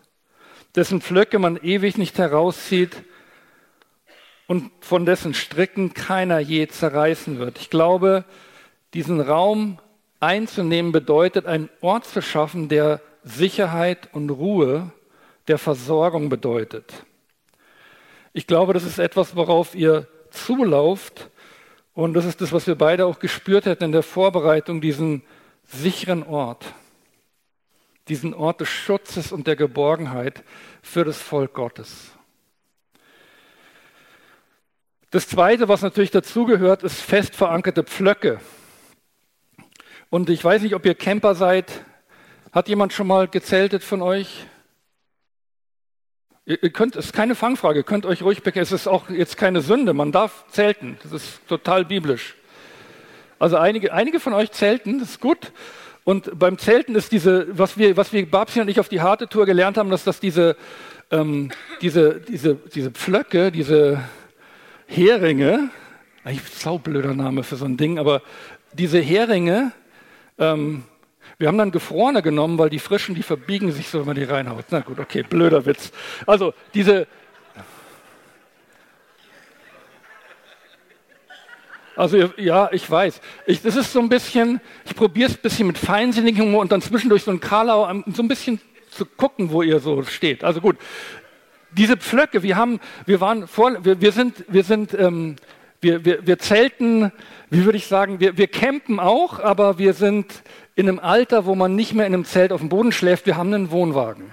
dessen 0.75 1.01
Pflöcke 1.01 1.39
man 1.39 1.57
ewig 1.57 1.99
nicht 1.99 2.19
herauszieht 2.19 3.05
und 4.47 4.71
von 4.81 5.07
dessen 5.07 5.35
Stricken 5.35 5.95
keiner 5.95 6.39
je 6.39 6.67
zerreißen 6.67 7.39
wird. 7.39 7.59
Ich 7.59 7.71
glaube, 7.71 8.25
diesen 8.93 9.21
Raum 9.21 9.79
einzunehmen 10.21 10.93
bedeutet, 10.93 11.47
einen 11.47 11.69
Ort 11.81 12.07
zu 12.07 12.23
schaffen, 12.23 12.69
der 12.69 13.01
Sicherheit 13.23 14.09
und 14.13 14.31
Ruhe 14.31 14.91
der 15.49 15.59
Versorgung 15.59 16.29
bedeutet. 16.29 17.05
Ich 18.33 18.47
glaube, 18.47 18.73
das 18.73 18.85
ist 18.85 18.99
etwas, 18.99 19.37
worauf 19.37 19.75
ihr 19.75 20.09
zulauft. 20.31 21.31
Und 21.95 22.15
das 22.15 22.25
ist 22.25 22.41
das, 22.41 22.53
was 22.53 22.67
wir 22.67 22.75
beide 22.75 23.07
auch 23.07 23.21
gespürt 23.21 23.67
hätten 23.67 23.85
in 23.85 23.93
der 23.93 24.03
Vorbereitung, 24.03 24.81
diesen 24.81 25.23
sicheren 25.67 26.25
Ort, 26.25 26.65
diesen 28.09 28.35
Ort 28.35 28.61
des 28.61 28.69
Schutzes 28.69 29.33
und 29.33 29.47
der 29.47 29.57
Geborgenheit 29.57 30.43
für 30.83 31.05
das 31.05 31.19
Volk 31.19 31.55
Gottes. 31.55 32.11
Das 35.11 35.29
Zweite, 35.29 35.69
was 35.69 35.83
natürlich 35.83 36.11
dazugehört, 36.11 36.83
ist 36.83 37.01
fest 37.01 37.37
verankerte 37.37 37.85
Pflöcke. 37.85 38.41
Und 40.15 40.31
ich 40.31 40.45
weiß 40.45 40.63
nicht, 40.63 40.77
ob 40.77 40.87
ihr 40.87 40.95
Camper 40.95 41.35
seid. 41.35 41.85
Hat 42.53 42.69
jemand 42.69 42.93
schon 42.93 43.09
mal 43.09 43.27
gezeltet 43.27 43.83
von 43.83 44.01
euch? 44.01 44.47
Ihr 46.47 46.71
könnt, 46.71 46.95
es 46.95 47.07
ist 47.07 47.13
keine 47.13 47.35
Fangfrage, 47.35 47.81
ihr 47.81 47.85
könnt 47.85 48.07
euch 48.07 48.23
ruhig 48.23 48.45
bekennen. 48.45 48.63
Es 48.63 48.71
ist 48.71 48.87
auch 48.87 49.11
jetzt 49.11 49.37
keine 49.37 49.61
Sünde, 49.61 49.93
man 49.93 50.13
darf 50.13 50.45
zelten. 50.51 50.99
Das 51.03 51.11
ist 51.11 51.41
total 51.49 51.85
biblisch. 51.85 52.37
Also 53.41 53.57
einige, 53.57 53.93
einige 53.93 54.21
von 54.21 54.35
euch 54.35 54.53
zelten, 54.53 55.01
das 55.01 55.11
ist 55.11 55.21
gut. 55.21 55.51
Und 56.05 56.39
beim 56.39 56.59
Zelten 56.59 56.95
ist 56.95 57.11
diese, 57.11 57.49
was 57.59 57.77
wir, 57.77 57.97
was 57.97 58.13
wir 58.13 58.31
Babsi 58.31 58.61
und 58.61 58.69
ich 58.69 58.79
auf 58.79 58.89
die 58.89 59.01
harte 59.01 59.27
Tour 59.27 59.47
gelernt 59.47 59.79
haben, 59.79 59.91
dass 59.91 60.05
das 60.05 60.21
diese, 60.21 60.57
ähm, 61.11 61.51
diese, 61.81 62.21
diese, 62.21 62.55
diese 62.55 62.93
Pflöcke, 62.93 63.51
diese 63.51 64.01
Heringe, 64.87 65.71
eigentlich 66.23 66.49
saublöder 66.55 67.15
Name 67.15 67.43
für 67.43 67.57
so 67.57 67.65
ein 67.65 67.77
Ding, 67.77 67.99
aber 67.99 68.23
diese 68.75 69.01
Heringe, 69.01 69.73
ähm, 70.39 70.85
wir 71.39 71.49
haben 71.49 71.59
dann 71.59 71.71
Gefrorene 71.71 72.23
genommen, 72.23 72.59
weil 72.59 72.71
die 72.71 72.79
frischen, 72.79 73.15
die 73.15 73.23
verbiegen 73.23 73.73
sich 73.73 73.89
so, 73.89 74.01
wenn 74.01 74.07
man 74.07 74.17
die 74.17 74.25
reinhaut. 74.25 74.67
Na 74.71 74.81
gut, 74.81 74.99
okay, 74.99 75.23
blöder 75.23 75.67
Witz. 75.67 75.91
Also 76.27 76.55
diese. 76.75 77.07
Also 81.97 82.31
ja, 82.37 82.71
ich 82.73 82.89
weiß. 82.91 83.21
Ich, 83.47 83.63
das 83.63 83.77
ist 83.77 83.93
so 83.93 84.01
ein 84.01 84.09
bisschen, 84.09 84.61
ich 84.85 84.97
probiere 84.97 85.31
es 85.31 85.37
ein 85.37 85.43
bisschen 85.43 85.67
mit 85.67 85.79
feinsinnigem 85.79 86.47
Humor 86.47 86.61
und 86.63 86.73
dann 86.73 86.83
zwischendurch 86.83 87.23
so 87.23 87.31
ein 87.31 87.41
Karlau, 87.41 88.03
so 88.13 88.23
ein 88.23 88.29
bisschen 88.29 88.61
zu 88.91 89.07
gucken, 89.07 89.51
wo 89.51 89.63
ihr 89.63 89.81
so 89.81 90.03
steht. 90.03 90.43
Also 90.45 90.61
gut, 90.61 90.77
diese 91.73 91.97
Pflöcke, 91.97 92.43
wir 92.43 92.57
haben, 92.57 92.81
wir 93.07 93.21
waren 93.21 93.47
vor, 93.49 93.85
wir, 93.85 94.01
wir 94.01 94.13
sind, 94.13 94.45
wir 94.49 94.65
sind, 94.65 94.95
ähm, 94.95 95.37
wir, 95.85 96.05
wir, 96.05 96.27
wir 96.27 96.39
zelten, 96.41 97.13
wie 97.51 97.65
würde 97.65 97.79
ich 97.79 97.87
sagen, 97.87 98.19
wir, 98.19 98.37
wir 98.37 98.49
campen 98.49 98.99
auch, 98.99 99.39
aber 99.39 99.79
wir 99.79 99.95
sind 99.95 100.43
in 100.75 100.89
einem 100.89 100.99
Alter, 100.99 101.47
wo 101.47 101.55
man 101.55 101.77
nicht 101.77 101.95
mehr 101.95 102.07
in 102.07 102.15
einem 102.15 102.25
Zelt 102.25 102.51
auf 102.51 102.61
dem 102.61 102.69
Boden 102.69 102.91
schläft, 102.91 103.27
wir 103.27 103.37
haben 103.37 103.55
einen 103.55 103.71
Wohnwagen. 103.71 104.33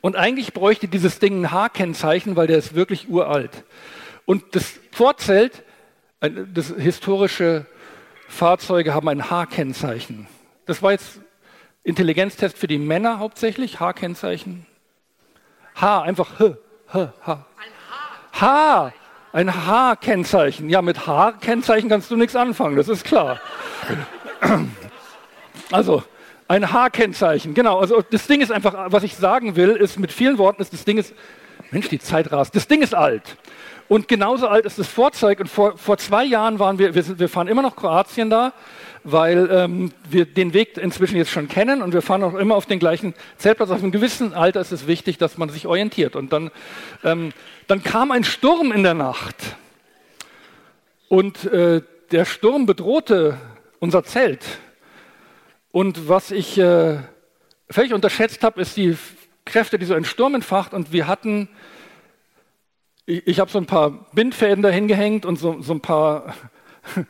Und 0.00 0.16
eigentlich 0.16 0.54
bräuchte 0.54 0.88
dieses 0.88 1.18
Ding 1.18 1.42
ein 1.42 1.50
H-Kennzeichen, 1.52 2.36
weil 2.36 2.46
der 2.46 2.58
ist 2.58 2.74
wirklich 2.74 3.08
uralt. 3.08 3.64
Und 4.24 4.54
das 4.54 4.80
Vorzelt, 4.92 5.62
das 6.20 6.68
historische 6.78 7.66
Fahrzeuge 8.28 8.94
haben 8.94 9.08
ein 9.08 9.30
H-Kennzeichen. 9.30 10.26
Das 10.66 10.82
war 10.82 10.92
jetzt 10.92 11.20
Intelligenztest 11.82 12.56
für 12.56 12.66
die 12.66 12.78
Männer 12.78 13.18
hauptsächlich, 13.18 13.80
H-Kennzeichen. 13.80 14.66
H, 15.74 16.02
einfach 16.02 16.38
H, 16.38 16.56
H, 16.88 17.12
H. 17.20 17.46
Ein 17.56 18.40
H. 18.40 18.92
Ein 19.34 19.66
H-Kennzeichen. 19.66 20.70
Ja, 20.70 20.80
mit 20.80 21.08
H-Kennzeichen 21.08 21.88
kannst 21.88 22.08
du 22.08 22.16
nichts 22.16 22.36
anfangen, 22.36 22.76
das 22.76 22.88
ist 22.88 23.04
klar. 23.04 23.40
Also, 25.72 26.04
ein 26.46 26.72
H-Kennzeichen, 26.72 27.52
genau. 27.52 27.80
Also 27.80 28.00
das 28.08 28.28
Ding 28.28 28.42
ist 28.42 28.52
einfach, 28.52 28.92
was 28.92 29.02
ich 29.02 29.16
sagen 29.16 29.56
will, 29.56 29.70
ist 29.70 29.98
mit 29.98 30.12
vielen 30.12 30.38
Worten, 30.38 30.62
ist 30.62 30.72
das 30.72 30.84
Ding 30.84 30.98
ist, 30.98 31.14
Mensch, 31.72 31.88
die 31.88 31.98
Zeit 31.98 32.30
rast. 32.30 32.54
Das 32.54 32.68
Ding 32.68 32.80
ist 32.80 32.94
alt. 32.94 33.36
Und 33.88 34.06
genauso 34.06 34.46
alt 34.46 34.66
ist 34.66 34.78
das 34.78 34.86
Vorzeug. 34.86 35.40
Und 35.40 35.48
vor, 35.48 35.76
vor 35.78 35.98
zwei 35.98 36.24
Jahren 36.24 36.60
waren 36.60 36.78
wir, 36.78 36.94
wir, 36.94 37.02
sind, 37.02 37.18
wir 37.18 37.28
fahren 37.28 37.48
immer 37.48 37.62
noch 37.62 37.74
Kroatien 37.74 38.30
da, 38.30 38.52
weil 39.04 39.48
ähm, 39.52 39.92
wir 40.08 40.24
den 40.24 40.54
Weg 40.54 40.78
inzwischen 40.78 41.16
jetzt 41.16 41.30
schon 41.30 41.46
kennen 41.46 41.82
und 41.82 41.92
wir 41.92 42.00
fahren 42.02 42.22
auch 42.22 42.34
immer 42.34 42.56
auf 42.56 42.66
den 42.66 42.78
gleichen 42.78 43.14
Zeltplatz. 43.36 43.70
Auf 43.70 43.82
einem 43.82 43.92
gewissen 43.92 44.32
Alter 44.32 44.60
ist 44.60 44.72
es 44.72 44.86
wichtig, 44.86 45.18
dass 45.18 45.36
man 45.36 45.50
sich 45.50 45.66
orientiert. 45.66 46.16
Und 46.16 46.32
dann, 46.32 46.50
ähm, 47.04 47.32
dann 47.66 47.82
kam 47.82 48.10
ein 48.10 48.24
Sturm 48.24 48.72
in 48.72 48.82
der 48.82 48.94
Nacht. 48.94 49.56
Und 51.08 51.44
äh, 51.44 51.82
der 52.10 52.24
Sturm 52.24 52.64
bedrohte 52.64 53.38
unser 53.78 54.04
Zelt. 54.04 54.44
Und 55.70 56.08
was 56.08 56.30
ich 56.30 56.56
äh, 56.58 56.98
völlig 57.68 57.92
unterschätzt 57.92 58.42
habe, 58.42 58.60
ist 58.60 58.76
die 58.76 58.96
Kräfte, 59.44 59.78
die 59.78 59.84
so 59.84 59.94
ein 59.94 60.04
Sturm 60.04 60.34
entfacht. 60.34 60.72
Und 60.72 60.92
wir 60.92 61.06
hatten, 61.06 61.48
ich, 63.04 63.26
ich 63.26 63.40
habe 63.40 63.50
so 63.50 63.58
ein 63.58 63.66
paar 63.66 64.08
Bindfäden 64.12 64.62
dahin 64.62 64.88
gehängt 64.88 65.26
und 65.26 65.36
so, 65.36 65.60
so 65.60 65.74
ein 65.74 65.80
paar 65.80 66.34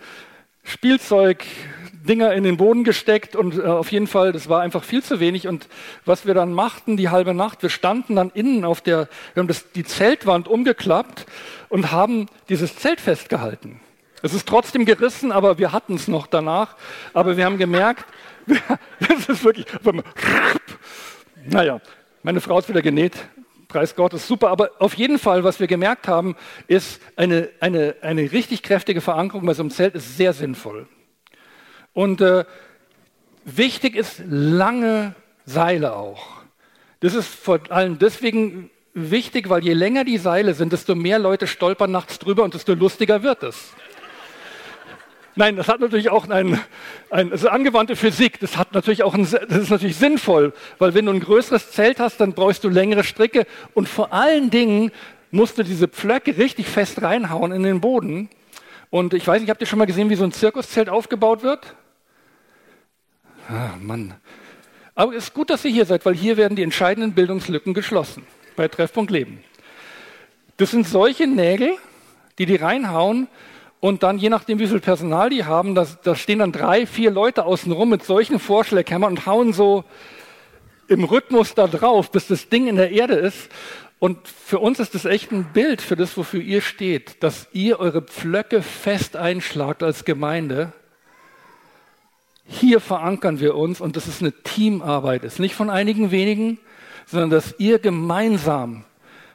Spielzeugdinger 2.05 2.35
in 2.35 2.45
den 2.45 2.59
Boden 2.59 2.85
gesteckt. 2.85 3.35
Und 3.35 3.59
äh, 3.59 3.63
auf 3.63 3.91
jeden 3.91 4.07
Fall, 4.07 4.33
das 4.33 4.49
war 4.49 4.61
einfach 4.61 4.85
viel 4.85 5.03
zu 5.03 5.21
wenig. 5.21 5.49
Und 5.49 5.69
was 6.05 6.27
wir 6.27 6.35
dann 6.35 6.53
machten, 6.53 6.97
die 6.97 7.09
halbe 7.09 7.33
Nacht, 7.33 7.63
wir 7.63 7.71
standen 7.71 8.17
dann 8.17 8.31
innen 8.35 8.65
auf 8.65 8.83
der, 8.83 9.09
wir 9.33 9.41
haben 9.41 9.49
das, 9.49 9.73
die 9.73 9.85
Zeltwand 9.85 10.47
umgeklappt 10.47 11.27
und 11.71 11.93
haben 11.93 12.27
dieses 12.49 12.77
Zelt 12.77 13.01
festgehalten. 13.01 13.81
Es 14.23 14.35
ist 14.35 14.47
trotzdem 14.47 14.85
gerissen, 14.85 15.33
aber 15.33 15.59
wir 15.59 15.73
hatten 15.73 15.95
es 15.95 16.09
noch 16.09 16.27
danach. 16.27 16.77
Aber 17.15 17.37
wir 17.37 17.45
haben 17.45 17.59
gemerkt, 17.59 18.05
das 19.01 19.29
ist 19.29 19.45
wirklich. 19.45 19.67
Naja, 21.47 21.81
meine 22.23 22.41
Frau 22.41 22.59
ist 22.59 22.69
wieder 22.69 22.83
genäht. 22.83 23.13
Preis 23.69 23.97
Gott, 23.97 24.13
ist 24.13 24.29
super. 24.29 24.51
Aber 24.51 24.71
auf 24.79 24.95
jeden 24.95 25.19
Fall, 25.19 25.43
was 25.43 25.59
wir 25.59 25.67
gemerkt 25.67 26.07
haben, 26.07 26.37
ist, 26.69 27.01
eine, 27.17 27.49
eine, 27.61 27.97
eine 28.03 28.31
richtig 28.31 28.63
kräftige 28.63 29.01
Verankerung 29.01 29.47
bei 29.47 29.55
so 29.55 29.63
einem 29.63 29.71
Zelt 29.71 29.95
ist 29.95 30.17
sehr 30.17 30.33
sinnvoll. 30.33 30.87
Und 31.95 32.21
äh, 32.21 32.45
wichtig 33.45 33.97
ist 33.97 34.23
lange 34.29 35.15
Seile 35.47 35.95
auch. 35.95 36.43
Das 37.01 37.15
ist 37.15 37.29
vor 37.29 37.61
allem 37.71 37.99
deswegen 37.99 38.71
wichtig, 38.95 39.49
weil 39.49 39.65
je 39.65 39.75
länger 39.75 40.05
die 40.05 40.19
Seile 40.19 40.55
sind, 40.55 40.73
desto 40.73 40.95
mehr 40.95 41.19
Leute 41.19 41.47
stolpern 41.47 41.91
nachts 41.91 42.19
drüber 42.19 42.45
und 42.45 42.55
desto 42.55 42.75
lustiger 42.75 43.23
wird 43.23 43.43
es. 43.43 43.73
Nein, 45.37 45.57
das 45.57 45.67
hat 45.67 45.81
natürlich 45.81 46.11
auch 46.11 46.29
ein, 46.29 46.61
ein 47.11 47.33
also 47.33 47.49
angewandte 47.49 47.97
Physik. 47.97 48.39
Das 48.39 48.57
hat 48.57 48.73
natürlich 48.73 49.03
auch 49.03 49.15
ein, 49.15 49.23
das 49.25 49.59
ist 49.59 49.71
natürlich 49.71 49.97
sinnvoll, 49.97 50.53
weil 50.79 50.95
wenn 50.95 51.07
du 51.07 51.13
ein 51.13 51.21
größeres 51.21 51.73
Zelt 51.73 51.99
hast, 51.99 52.21
dann 52.21 52.35
brauchst 52.35 52.63
du 52.63 52.69
längere 52.69 53.03
Stricke 53.03 53.47
und 53.75 53.89
vor 53.89 54.13
allen 54.13 54.51
Dingen 54.51 54.93
musst 55.33 55.59
du 55.59 55.65
diese 55.65 55.89
Pflöcke 55.89 56.37
richtig 56.39 56.69
fest 56.69 57.03
reinhauen 57.03 57.51
in 57.51 57.65
den 57.65 57.81
Boden. 57.81 58.29
Und 58.91 59.13
ich 59.13 59.27
weiß 59.27 59.41
nicht, 59.41 59.51
habt 59.51 59.61
ihr 59.61 59.67
schon 59.67 59.81
mal 59.81 59.87
gesehen, 59.87 60.09
wie 60.09 60.15
so 60.15 60.23
ein 60.23 60.31
Zirkuszelt 60.31 60.89
aufgebaut 60.89 61.43
wird? 61.43 61.75
Ah, 63.49 63.77
Mann. 63.81 64.15
Aber 64.95 65.15
es 65.15 65.25
ist 65.25 65.35
gut, 65.35 65.51
dass 65.51 65.65
ihr 65.65 65.71
hier 65.71 65.87
seid, 65.87 66.07
weil 66.07 66.15
hier 66.15 66.37
werden 66.37 66.57
die 66.57 66.63
entscheidenden 66.63 67.13
Bildungslücken 67.13 67.75
geschlossen 67.75 68.25
bei 68.57 68.69
Treffpunkt 68.69 69.11
Leben. 69.11 69.43
Das 70.57 70.71
sind 70.71 70.87
solche 70.87 71.27
Nägel, 71.27 71.73
die 72.39 72.47
die 72.47 72.57
reinhauen 72.57 73.29
und 73.81 74.03
dann, 74.03 74.19
je 74.19 74.31
nachdem, 74.31 74.61
wie 74.61 74.67
viel 74.67 74.81
Personal 74.81 75.31
die 75.31 75.45
haben, 75.45 75.75
da, 75.75 76.15
stehen 76.15 76.39
dann 76.39 76.53
drei, 76.53 76.87
vier 76.87 77.11
Leute 77.11 77.45
außenrum 77.45 77.91
mit 77.91 78.05
solchen 78.05 78.39
Vorschläghämmern 78.39 79.13
und 79.13 79.27
hauen 79.27 79.53
so 79.53 79.85
im 80.89 81.05
Rhythmus 81.05 81.55
da 81.55 81.67
drauf, 81.67 82.11
bis 82.11 82.29
das 82.29 82.49
Ding 82.49 82.67
in 82.67 82.77
der 82.77 82.93
Erde 82.93 83.15
ist. 83.15 83.51
Und 83.99 84.27
für 84.29 84.59
uns 84.59 84.81
ist 84.81 84.95
das 84.95 85.05
echt 85.05 85.33
ein 85.33 85.53
Bild 85.53 85.83
für 85.83 85.97
das, 85.97 86.17
wofür 86.17 86.41
ihr 86.41 86.61
steht, 86.61 87.23
dass 87.23 87.49
ihr 87.53 87.81
eure 87.81 88.03
Pflöcke 88.03 88.63
fest 88.63 89.17
einschlagt 89.17 89.83
als 89.83 90.05
Gemeinde. 90.05 90.73
Hier 92.47 92.81
verankern 92.81 93.41
wir 93.41 93.55
uns 93.55 93.81
und 93.81 93.97
das 93.97 94.07
ist 94.07 94.21
eine 94.21 94.33
Teamarbeit, 94.33 95.25
ist 95.25 95.39
nicht 95.39 95.55
von 95.55 95.71
einigen 95.71 96.11
wenigen, 96.11 96.59
sondern 97.07 97.31
dass 97.31 97.55
ihr 97.59 97.79
gemeinsam 97.79 98.85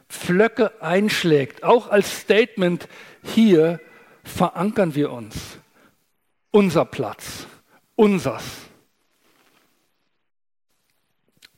Pflöcke 0.09 0.81
einschlägt, 0.81 1.63
auch 1.63 1.89
als 1.89 2.21
Statement 2.21 2.87
hier 3.23 3.79
verankern 4.23 4.95
wir 4.95 5.11
uns. 5.11 5.35
Unser 6.51 6.85
Platz, 6.85 7.47
unsers. 7.95 8.43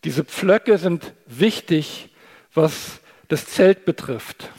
Diese 0.04 0.24
Pflöcke 0.24 0.78
sind 0.78 1.14
wichtig, 1.28 2.10
was 2.54 3.00
das 3.28 3.46
Zelt 3.46 3.86
betrifft. 3.86 4.50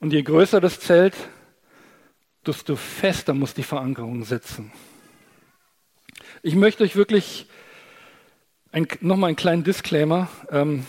Und 0.00 0.12
je 0.12 0.22
größer 0.22 0.60
das 0.60 0.80
Zelt, 0.80 1.14
desto 2.46 2.76
fester 2.76 3.32
muss 3.32 3.54
die 3.54 3.62
Verankerung 3.62 4.24
sitzen. 4.24 4.72
Ich 6.46 6.54
möchte 6.54 6.84
euch 6.84 6.94
wirklich 6.94 7.46
ein, 8.70 8.86
nochmal 9.00 9.26
einen 9.26 9.36
kleinen 9.36 9.64
Disclaimer. 9.64 10.28
Ähm, 10.48 10.86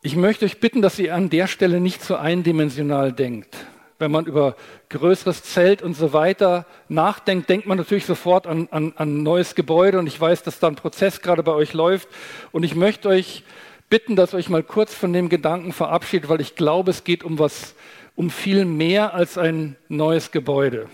ich 0.00 0.16
möchte 0.16 0.46
euch 0.46 0.60
bitten, 0.60 0.80
dass 0.80 0.98
ihr 0.98 1.14
an 1.14 1.28
der 1.28 1.46
Stelle 1.46 1.78
nicht 1.78 2.02
so 2.02 2.16
eindimensional 2.16 3.12
denkt. 3.12 3.54
Wenn 3.98 4.10
man 4.10 4.24
über 4.24 4.56
größeres 4.88 5.42
Zelt 5.42 5.82
und 5.82 5.92
so 5.92 6.14
weiter 6.14 6.64
nachdenkt, 6.88 7.50
denkt 7.50 7.66
man 7.66 7.76
natürlich 7.76 8.06
sofort 8.06 8.46
an, 8.46 8.66
an, 8.70 8.94
an 8.96 9.22
neues 9.22 9.54
Gebäude. 9.54 9.98
Und 9.98 10.06
ich 10.06 10.18
weiß, 10.18 10.42
dass 10.42 10.58
da 10.58 10.68
ein 10.68 10.76
Prozess 10.76 11.20
gerade 11.20 11.42
bei 11.42 11.52
euch 11.52 11.74
läuft. 11.74 12.08
Und 12.52 12.62
ich 12.62 12.74
möchte 12.74 13.10
euch 13.10 13.44
bitten, 13.90 14.16
dass 14.16 14.32
euch 14.32 14.48
mal 14.48 14.62
kurz 14.62 14.94
von 14.94 15.12
dem 15.12 15.28
Gedanken 15.28 15.74
verabschiedet, 15.74 16.30
weil 16.30 16.40
ich 16.40 16.54
glaube, 16.54 16.92
es 16.92 17.04
geht 17.04 17.24
um 17.24 17.38
was, 17.38 17.74
um 18.14 18.30
viel 18.30 18.64
mehr 18.64 19.12
als 19.12 19.36
ein 19.36 19.76
neues 19.90 20.30
Gebäude. 20.30 20.88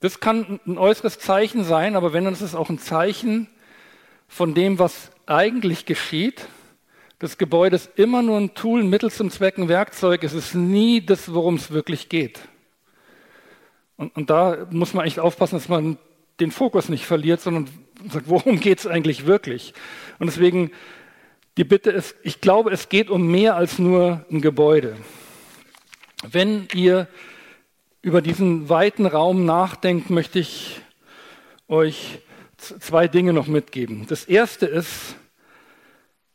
Das 0.00 0.20
kann 0.20 0.60
ein 0.66 0.78
äußeres 0.78 1.18
Zeichen 1.18 1.64
sein, 1.64 1.96
aber 1.96 2.12
wenn, 2.12 2.24
dann 2.24 2.34
ist 2.34 2.42
es 2.42 2.54
auch 2.54 2.68
ein 2.68 2.78
Zeichen 2.78 3.48
von 4.28 4.54
dem, 4.54 4.78
was 4.78 5.10
eigentlich 5.26 5.86
geschieht. 5.86 6.48
Das 7.18 7.38
Gebäude 7.38 7.76
ist 7.76 7.98
immer 7.98 8.22
nur 8.22 8.38
ein 8.38 8.54
Tool, 8.54 8.80
ein 8.80 8.90
Mittel 8.90 9.10
zum 9.10 9.30
Zweck, 9.30 9.56
ein 9.56 9.68
Werkzeug. 9.68 10.22
Es 10.22 10.34
ist 10.34 10.54
nie 10.54 11.00
das, 11.00 11.32
worum 11.32 11.54
es 11.54 11.70
wirklich 11.70 12.10
geht. 12.10 12.40
Und, 13.96 14.14
und 14.14 14.28
da 14.28 14.66
muss 14.70 14.92
man 14.92 15.06
echt 15.06 15.18
aufpassen, 15.18 15.56
dass 15.56 15.68
man 15.68 15.96
den 16.40 16.50
Fokus 16.50 16.90
nicht 16.90 17.06
verliert, 17.06 17.40
sondern 17.40 17.68
sagt, 18.10 18.28
worum 18.28 18.60
geht 18.60 18.80
es 18.80 18.86
eigentlich 18.86 19.26
wirklich? 19.26 19.72
Und 20.18 20.26
deswegen 20.26 20.70
die 21.56 21.64
Bitte 21.64 21.90
ist, 21.90 22.16
ich 22.22 22.42
glaube, 22.42 22.70
es 22.70 22.90
geht 22.90 23.08
um 23.08 23.30
mehr 23.30 23.56
als 23.56 23.78
nur 23.78 24.26
ein 24.30 24.42
Gebäude. 24.42 24.96
Wenn 26.30 26.68
ihr 26.74 27.08
über 28.06 28.22
diesen 28.22 28.68
weiten 28.68 29.04
Raum 29.04 29.46
nachdenkt, 29.46 30.10
möchte 30.10 30.38
ich 30.38 30.80
euch 31.66 32.20
zwei 32.56 33.08
Dinge 33.08 33.32
noch 33.32 33.48
mitgeben. 33.48 34.06
Das 34.08 34.26
erste 34.26 34.66
ist, 34.66 35.16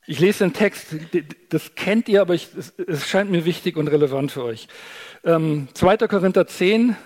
ich 0.06 0.20
lese 0.20 0.40
den 0.44 0.52
Text, 0.52 0.88
das 1.48 1.74
kennt 1.76 2.10
ihr, 2.10 2.20
aber 2.20 2.34
ich, 2.34 2.50
es, 2.88 3.08
scheint 3.08 3.32
mir 3.32 3.46
wichtig 3.46 3.78
und 3.78 3.88
relevant 3.88 4.34
für 4.34 4.44
euch. 4.44 4.68
Ähm, 5.24 5.70
2. 5.74 5.96
Korinther 6.10 6.46
10, 6.46 6.98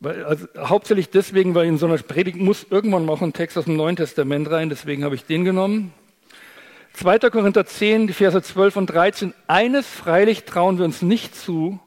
weil, 0.00 0.22
also, 0.22 0.46
hauptsächlich 0.58 1.08
deswegen, 1.08 1.54
weil 1.54 1.66
in 1.66 1.78
so 1.78 1.86
einer 1.86 1.96
Predigt 1.96 2.36
muss 2.36 2.66
irgendwann 2.68 3.06
mal 3.06 3.14
auch 3.14 3.22
ein 3.22 3.32
Text 3.32 3.56
aus 3.56 3.64
dem 3.64 3.76
Neuen 3.76 3.96
Testament 3.96 4.50
rein, 4.50 4.68
deswegen 4.68 5.02
habe 5.02 5.14
ich 5.14 5.24
den 5.24 5.46
genommen. 5.46 5.94
2. 6.92 7.30
Korinther 7.30 7.64
10, 7.64 8.06
die 8.06 8.12
Verse 8.12 8.42
12 8.42 8.76
und 8.76 8.86
13. 8.88 9.32
Eines 9.46 9.86
freilich 9.86 10.44
trauen 10.44 10.76
wir 10.76 10.84
uns 10.84 11.00
nicht 11.00 11.34
zu, 11.34 11.80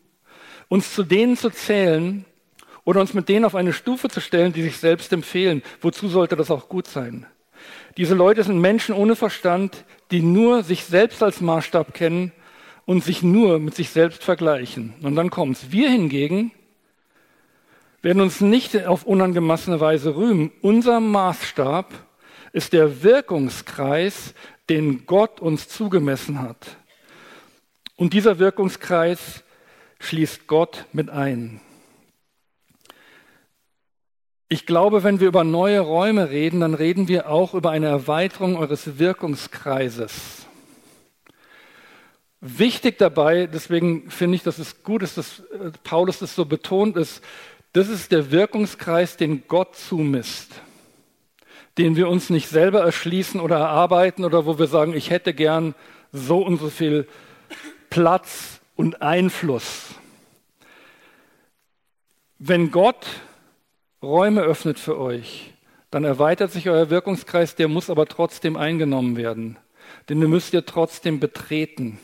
uns 0.73 0.91
zu 0.91 1.03
denen 1.03 1.37
zu 1.37 1.51
zählen 1.51 2.25
oder 2.83 2.99
uns 2.99 3.13
mit 3.13 3.29
denen 3.29 3.45
auf 3.45 3.53
eine 3.53 3.73
Stufe 3.73 4.09
zu 4.09 4.19
stellen, 4.19 4.53
die 4.53 4.63
sich 4.63 4.77
selbst 4.77 5.13
empfehlen. 5.13 5.61
Wozu 5.81 6.07
sollte 6.07 6.35
das 6.35 6.49
auch 6.49 6.67
gut 6.67 6.87
sein? 6.87 7.27
Diese 7.95 8.15
Leute 8.15 8.43
sind 8.43 8.57
Menschen 8.57 8.95
ohne 8.95 9.15
Verstand, 9.15 9.85
die 10.09 10.23
nur 10.23 10.63
sich 10.63 10.85
selbst 10.85 11.21
als 11.21 11.41
Maßstab 11.41 11.93
kennen 11.93 12.31
und 12.85 13.03
sich 13.03 13.21
nur 13.21 13.59
mit 13.59 13.75
sich 13.75 13.91
selbst 13.91 14.23
vergleichen. 14.23 14.95
Und 15.03 15.15
dann 15.15 15.29
kommt's. 15.29 15.67
Wir 15.69 15.91
hingegen 15.91 16.49
werden 18.01 18.23
uns 18.23 18.41
nicht 18.41 18.87
auf 18.87 19.03
unangemassene 19.03 19.79
Weise 19.79 20.15
rühmen. 20.15 20.51
Unser 20.61 20.99
Maßstab 20.99 21.93
ist 22.51 22.73
der 22.73 23.03
Wirkungskreis, 23.03 24.33
den 24.71 25.05
Gott 25.05 25.39
uns 25.39 25.67
zugemessen 25.67 26.41
hat. 26.41 26.77
Und 27.95 28.13
dieser 28.13 28.39
Wirkungskreis 28.39 29.43
schließt 30.03 30.47
Gott 30.47 30.85
mit 30.93 31.09
ein. 31.09 31.61
Ich 34.49 34.65
glaube, 34.65 35.03
wenn 35.03 35.19
wir 35.19 35.27
über 35.27 35.43
neue 35.43 35.79
Räume 35.79 36.29
reden, 36.29 36.59
dann 36.59 36.73
reden 36.73 37.07
wir 37.07 37.29
auch 37.29 37.53
über 37.53 37.71
eine 37.71 37.87
Erweiterung 37.87 38.55
eures 38.55 38.99
Wirkungskreises. 38.99 40.45
Wichtig 42.41 42.97
dabei, 42.97 43.47
deswegen 43.47 44.11
finde 44.11 44.35
ich, 44.35 44.43
dass 44.43 44.59
es 44.59 44.83
gut 44.83 45.01
ist, 45.01 45.17
dass 45.17 45.39
äh, 45.39 45.71
Paulus 45.83 46.19
das 46.19 46.35
so 46.35 46.45
betont 46.45 46.97
ist, 46.97 47.23
das 47.71 47.87
ist 47.87 48.11
der 48.11 48.31
Wirkungskreis, 48.31 49.17
den 49.17 49.47
Gott 49.47 49.75
zumisst 49.75 50.51
den 51.77 51.95
wir 51.95 52.07
uns 52.07 52.29
nicht 52.29 52.49
selber 52.49 52.81
erschließen 52.81 53.39
oder 53.39 53.57
erarbeiten 53.57 54.25
oder 54.25 54.45
wo 54.45 54.59
wir 54.59 54.67
sagen, 54.67 54.93
ich 54.93 55.09
hätte 55.09 55.33
gern 55.33 55.73
so 56.11 56.45
und 56.45 56.59
so 56.59 56.69
viel 56.69 57.07
Platz 57.89 58.59
und 58.75 59.01
Einfluss. 59.01 59.95
Wenn 62.39 62.71
Gott 62.71 63.05
Räume 64.01 64.41
öffnet 64.41 64.79
für 64.79 64.99
euch, 64.99 65.53
dann 65.91 66.03
erweitert 66.03 66.51
sich 66.51 66.69
euer 66.69 66.89
Wirkungskreis, 66.89 67.55
der 67.55 67.67
muss 67.67 67.89
aber 67.89 68.05
trotzdem 68.05 68.57
eingenommen 68.57 69.15
werden. 69.15 69.57
Den 70.09 70.19
müsst 70.19 70.53
ihr 70.53 70.65
trotzdem 70.65 71.19
betreten. 71.19 71.99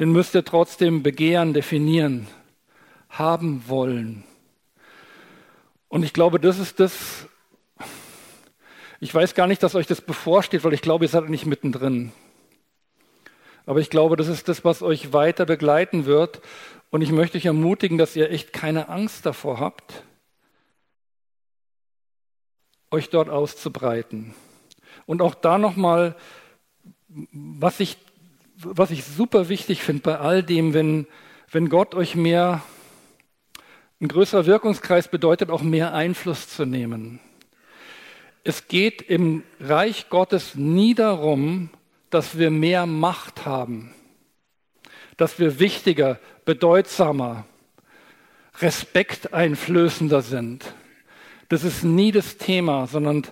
Den 0.00 0.12
müsst 0.12 0.34
ihr 0.34 0.44
trotzdem 0.44 1.02
begehren, 1.02 1.52
definieren, 1.52 2.26
haben 3.10 3.64
wollen. 3.68 4.24
Und 5.88 6.04
ich 6.04 6.12
glaube, 6.12 6.40
das 6.40 6.58
ist 6.58 6.80
das, 6.80 7.26
ich 8.98 9.14
weiß 9.14 9.34
gar 9.34 9.46
nicht, 9.46 9.62
dass 9.62 9.74
euch 9.74 9.86
das 9.86 10.00
bevorsteht, 10.00 10.64
weil 10.64 10.72
ich 10.72 10.82
glaube, 10.82 11.04
ihr 11.04 11.08
seid 11.08 11.28
nicht 11.28 11.46
mittendrin. 11.46 12.12
Aber 13.66 13.80
ich 13.80 13.90
glaube, 13.90 14.16
das 14.16 14.28
ist 14.28 14.48
das, 14.48 14.64
was 14.64 14.82
euch 14.82 15.12
weiter 15.12 15.46
begleiten 15.46 16.06
wird. 16.06 16.40
Und 16.90 17.02
ich 17.02 17.12
möchte 17.12 17.38
euch 17.38 17.46
ermutigen, 17.46 17.98
dass 17.98 18.16
ihr 18.16 18.30
echt 18.30 18.52
keine 18.52 18.88
Angst 18.88 19.24
davor 19.26 19.60
habt, 19.60 20.02
euch 22.90 23.10
dort 23.10 23.28
auszubreiten. 23.28 24.34
Und 25.06 25.22
auch 25.22 25.34
da 25.34 25.58
nochmal, 25.58 26.16
was 27.08 27.80
ich, 27.80 27.96
was 28.56 28.90
ich 28.90 29.04
super 29.04 29.48
wichtig 29.48 29.82
finde 29.82 30.02
bei 30.02 30.18
all 30.18 30.42
dem, 30.42 30.74
wenn, 30.74 31.06
wenn 31.50 31.68
Gott 31.68 31.94
euch 31.94 32.16
mehr, 32.16 32.62
ein 34.00 34.08
größerer 34.08 34.46
Wirkungskreis 34.46 35.08
bedeutet 35.08 35.50
auch 35.50 35.62
mehr 35.62 35.94
Einfluss 35.94 36.48
zu 36.48 36.64
nehmen 36.64 37.20
es 38.44 38.68
geht 38.68 39.02
im 39.02 39.42
Reich 39.58 40.08
Gottes 40.08 40.54
nie 40.54 40.94
darum, 40.94 41.70
dass 42.10 42.38
wir 42.38 42.50
mehr 42.50 42.86
Macht 42.86 43.46
haben, 43.46 43.92
dass 45.16 45.38
wir 45.38 45.58
wichtiger, 45.58 46.18
bedeutsamer, 46.44 47.44
respekteinflößender 48.60 50.22
sind. 50.22 50.74
Das 51.48 51.64
ist 51.64 51.84
nie 51.84 52.12
das 52.12 52.36
Thema, 52.36 52.86
sondern 52.86 53.26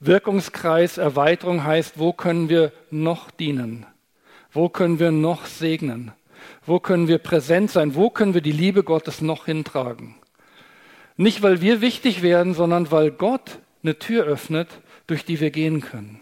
Wirkungskreis, 0.00 0.98
Erweiterung 0.98 1.64
heißt, 1.64 1.98
wo 1.98 2.12
können 2.12 2.48
wir 2.48 2.72
noch 2.90 3.30
dienen? 3.30 3.86
Wo 4.52 4.68
können 4.68 4.98
wir 4.98 5.10
noch 5.10 5.46
segnen? 5.46 6.12
Wo 6.64 6.78
können 6.78 7.08
wir 7.08 7.18
präsent 7.18 7.70
sein? 7.70 7.94
Wo 7.94 8.10
können 8.10 8.34
wir 8.34 8.40
die 8.40 8.52
Liebe 8.52 8.84
Gottes 8.84 9.20
noch 9.20 9.46
hintragen? 9.46 10.14
Nicht, 11.16 11.42
weil 11.42 11.60
wir 11.60 11.80
wichtig 11.80 12.22
werden, 12.22 12.54
sondern 12.54 12.90
weil 12.92 13.10
Gott 13.10 13.58
eine 13.82 13.98
Tür 13.98 14.24
öffnet, 14.24 14.68
durch 15.06 15.24
die 15.24 15.40
wir 15.40 15.50
gehen 15.50 15.80
können. 15.80 16.20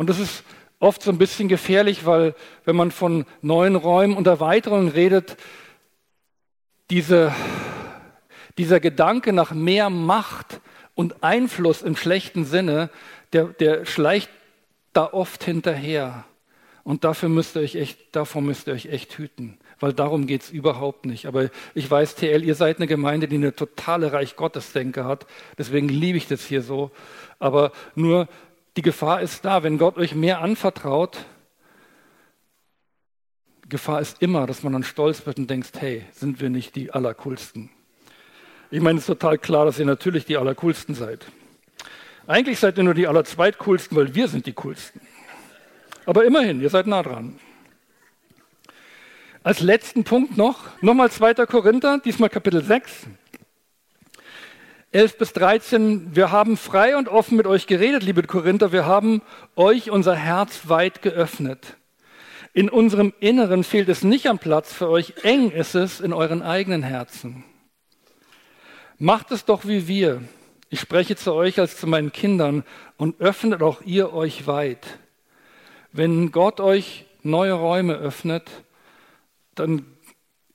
Und 0.00 0.08
das 0.08 0.18
ist 0.18 0.44
oft 0.78 1.02
so 1.02 1.10
ein 1.10 1.18
bisschen 1.18 1.48
gefährlich, 1.48 2.06
weil 2.06 2.34
wenn 2.64 2.74
man 2.74 2.90
von 2.90 3.26
neuen 3.42 3.76
Räumen 3.76 4.16
und 4.16 4.26
Erweiterungen 4.26 4.88
redet, 4.88 5.36
diese, 6.88 7.34
dieser 8.56 8.80
Gedanke 8.80 9.34
nach 9.34 9.52
mehr 9.52 9.90
Macht 9.90 10.62
und 10.94 11.22
Einfluss 11.22 11.82
im 11.82 11.96
schlechten 11.96 12.46
Sinne, 12.46 12.88
der, 13.34 13.48
der 13.48 13.84
schleicht 13.84 14.30
da 14.94 15.04
oft 15.04 15.44
hinterher. 15.44 16.24
Und 16.82 17.04
dafür 17.04 17.28
müsst 17.28 17.56
ihr 17.56 17.60
euch 17.60 17.74
echt, 17.74 17.98
davor 18.12 18.40
müsst 18.40 18.68
ihr 18.68 18.72
euch 18.72 18.86
echt 18.86 19.18
hüten 19.18 19.58
weil 19.80 19.94
darum 19.94 20.26
geht 20.26 20.42
es 20.42 20.50
überhaupt 20.50 21.06
nicht. 21.06 21.26
Aber 21.26 21.48
ich 21.74 21.90
weiß, 21.90 22.14
TL, 22.14 22.44
ihr 22.44 22.54
seid 22.54 22.76
eine 22.76 22.86
Gemeinde, 22.86 23.26
die 23.26 23.36
eine 23.36 23.54
totale 23.54 24.12
Reich 24.12 24.36
Gottes-Denke 24.36 25.04
hat. 25.04 25.26
Deswegen 25.58 25.88
liebe 25.88 26.18
ich 26.18 26.28
das 26.28 26.44
hier 26.44 26.62
so. 26.62 26.90
Aber 27.38 27.72
nur 27.94 28.28
die 28.76 28.82
Gefahr 28.82 29.20
ist 29.20 29.44
da, 29.44 29.62
wenn 29.62 29.78
Gott 29.78 29.96
euch 29.96 30.14
mehr 30.14 30.40
anvertraut, 30.40 31.18
Gefahr 33.68 34.00
ist 34.00 34.20
immer, 34.20 34.46
dass 34.46 34.62
man 34.62 34.72
dann 34.72 34.82
stolz 34.82 35.24
wird 35.26 35.38
und 35.38 35.48
denkt, 35.48 35.80
hey, 35.80 36.04
sind 36.12 36.40
wir 36.40 36.50
nicht 36.50 36.74
die 36.74 36.90
Allercoolsten? 36.90 37.70
Ich 38.72 38.80
meine, 38.80 38.98
es 38.98 39.04
ist 39.04 39.18
total 39.18 39.38
klar, 39.38 39.64
dass 39.64 39.78
ihr 39.78 39.86
natürlich 39.86 40.24
die 40.24 40.36
Allercoolsten 40.36 40.94
seid. 40.94 41.26
Eigentlich 42.26 42.58
seid 42.58 42.78
ihr 42.78 42.84
nur 42.84 42.94
die 42.94 43.06
Allerzweitcoolsten, 43.06 43.96
weil 43.96 44.14
wir 44.14 44.28
sind 44.28 44.46
die 44.46 44.52
Coolsten. 44.52 45.00
Aber 46.04 46.24
immerhin, 46.24 46.60
ihr 46.60 46.70
seid 46.70 46.86
nah 46.86 47.02
dran. 47.02 47.38
Als 49.42 49.60
letzten 49.60 50.04
Punkt 50.04 50.36
noch, 50.36 50.82
nochmal 50.82 51.10
2. 51.10 51.34
Korinther, 51.46 51.98
diesmal 52.04 52.28
Kapitel 52.28 52.62
6. 52.62 53.06
11 54.92 55.18
bis 55.18 55.32
13, 55.34 56.16
wir 56.16 56.32
haben 56.32 56.56
frei 56.56 56.96
und 56.96 57.08
offen 57.08 57.36
mit 57.36 57.46
euch 57.46 57.68
geredet, 57.68 58.02
liebe 58.02 58.24
Korinther, 58.24 58.72
wir 58.72 58.86
haben 58.86 59.22
euch 59.54 59.88
unser 59.88 60.16
Herz 60.16 60.68
weit 60.68 61.00
geöffnet. 61.00 61.76
In 62.54 62.68
unserem 62.68 63.12
Inneren 63.20 63.62
fehlt 63.62 63.88
es 63.88 64.02
nicht 64.02 64.26
am 64.26 64.40
Platz 64.40 64.72
für 64.72 64.88
euch, 64.88 65.14
eng 65.22 65.52
ist 65.52 65.76
es 65.76 66.00
in 66.00 66.12
euren 66.12 66.42
eigenen 66.42 66.82
Herzen. 66.82 67.44
Macht 68.98 69.30
es 69.30 69.44
doch 69.44 69.64
wie 69.64 69.86
wir. 69.86 70.22
Ich 70.70 70.80
spreche 70.80 71.14
zu 71.14 71.34
euch 71.34 71.60
als 71.60 71.76
zu 71.76 71.86
meinen 71.86 72.10
Kindern 72.10 72.64
und 72.96 73.20
öffnet 73.20 73.62
auch 73.62 73.82
ihr 73.82 74.12
euch 74.12 74.48
weit. 74.48 74.84
Wenn 75.92 76.32
Gott 76.32 76.58
euch 76.58 77.06
neue 77.22 77.52
Räume 77.52 77.94
öffnet, 77.94 78.50
dann 79.54 79.86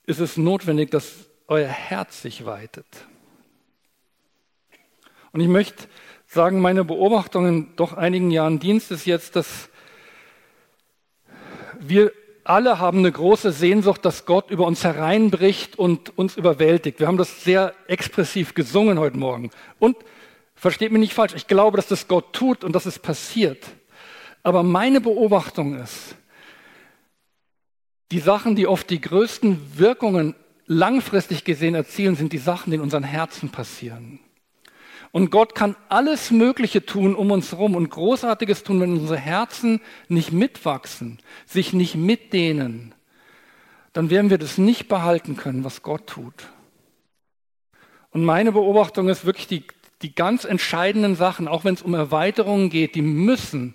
ist 0.04 0.20
es 0.20 0.36
notwendig, 0.36 0.90
dass 0.90 1.30
euer 1.48 1.68
Herz 1.68 2.20
sich 2.20 2.44
weitet. 2.44 2.86
Und 5.36 5.42
ich 5.42 5.48
möchte 5.48 5.84
sagen, 6.28 6.62
meine 6.62 6.82
Beobachtung 6.82 7.46
in 7.46 7.76
doch 7.76 7.92
einigen 7.92 8.30
Jahren 8.30 8.58
Dienst 8.58 8.90
ist 8.90 9.04
jetzt, 9.04 9.36
dass 9.36 9.68
wir 11.78 12.10
alle 12.42 12.78
haben 12.78 13.00
eine 13.00 13.12
große 13.12 13.52
Sehnsucht, 13.52 14.02
dass 14.06 14.24
Gott 14.24 14.50
über 14.50 14.66
uns 14.66 14.82
hereinbricht 14.82 15.78
und 15.78 16.16
uns 16.16 16.38
überwältigt. 16.38 17.00
Wir 17.00 17.06
haben 17.06 17.18
das 17.18 17.44
sehr 17.44 17.74
expressiv 17.86 18.54
gesungen 18.54 18.98
heute 18.98 19.18
Morgen. 19.18 19.50
Und 19.78 19.98
versteht 20.54 20.90
mich 20.90 21.00
nicht 21.00 21.12
falsch, 21.12 21.34
ich 21.34 21.46
glaube, 21.46 21.76
dass 21.76 21.88
das 21.88 22.08
Gott 22.08 22.32
tut 22.32 22.64
und 22.64 22.72
dass 22.72 22.86
es 22.86 22.98
passiert. 22.98 23.62
Aber 24.42 24.62
meine 24.62 25.02
Beobachtung 25.02 25.78
ist, 25.78 26.16
die 28.10 28.20
Sachen, 28.20 28.56
die 28.56 28.66
oft 28.66 28.88
die 28.88 29.02
größten 29.02 29.78
Wirkungen 29.78 30.34
langfristig 30.64 31.44
gesehen 31.44 31.74
erzielen, 31.74 32.16
sind 32.16 32.32
die 32.32 32.38
Sachen, 32.38 32.70
die 32.70 32.76
in 32.76 32.82
unseren 32.82 33.04
Herzen 33.04 33.50
passieren. 33.50 34.18
Und 35.16 35.30
Gott 35.30 35.54
kann 35.54 35.76
alles 35.88 36.30
Mögliche 36.30 36.84
tun 36.84 37.14
um 37.14 37.30
uns 37.30 37.50
herum 37.50 37.74
und 37.74 37.88
Großartiges 37.88 38.64
tun, 38.64 38.82
wenn 38.82 38.92
unsere 38.92 39.16
Herzen 39.16 39.80
nicht 40.08 40.30
mitwachsen, 40.30 41.20
sich 41.46 41.72
nicht 41.72 41.94
mitdehnen. 41.94 42.94
Dann 43.94 44.10
werden 44.10 44.28
wir 44.28 44.36
das 44.36 44.58
nicht 44.58 44.88
behalten 44.88 45.38
können, 45.38 45.64
was 45.64 45.82
Gott 45.82 46.06
tut. 46.06 46.50
Und 48.10 48.26
meine 48.26 48.52
Beobachtung 48.52 49.08
ist 49.08 49.24
wirklich, 49.24 49.46
die, 49.46 49.64
die 50.02 50.14
ganz 50.14 50.44
entscheidenden 50.44 51.16
Sachen, 51.16 51.48
auch 51.48 51.64
wenn 51.64 51.72
es 51.72 51.80
um 51.80 51.94
Erweiterungen 51.94 52.68
geht, 52.68 52.94
die 52.94 53.00
müssen 53.00 53.74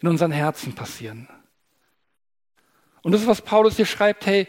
in 0.00 0.08
unseren 0.08 0.32
Herzen 0.32 0.72
passieren. 0.72 1.28
Und 3.02 3.12
das 3.12 3.20
ist, 3.20 3.26
was 3.26 3.42
Paulus 3.42 3.76
hier 3.76 3.84
schreibt, 3.84 4.24
hey, 4.24 4.46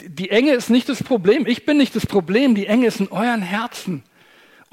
die 0.00 0.30
Enge 0.30 0.54
ist 0.54 0.70
nicht 0.70 0.88
das 0.88 1.04
Problem, 1.04 1.46
ich 1.46 1.64
bin 1.64 1.76
nicht 1.76 1.94
das 1.94 2.04
Problem, 2.04 2.56
die 2.56 2.66
Enge 2.66 2.88
ist 2.88 2.98
in 2.98 3.12
euren 3.12 3.42
Herzen. 3.42 4.02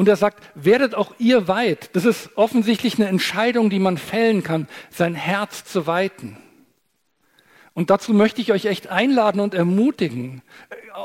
Und 0.01 0.07
er 0.07 0.15
sagt, 0.15 0.43
werdet 0.55 0.95
auch 0.95 1.13
ihr 1.19 1.47
weit. 1.47 1.91
Das 1.95 2.05
ist 2.05 2.31
offensichtlich 2.35 2.95
eine 2.95 3.07
Entscheidung, 3.07 3.69
die 3.69 3.77
man 3.77 3.99
fällen 3.99 4.41
kann, 4.41 4.67
sein 4.89 5.13
Herz 5.13 5.63
zu 5.63 5.85
weiten. 5.85 6.37
Und 7.75 7.91
dazu 7.91 8.11
möchte 8.11 8.41
ich 8.41 8.51
euch 8.51 8.65
echt 8.65 8.87
einladen 8.87 9.39
und 9.39 9.53
ermutigen. 9.53 10.41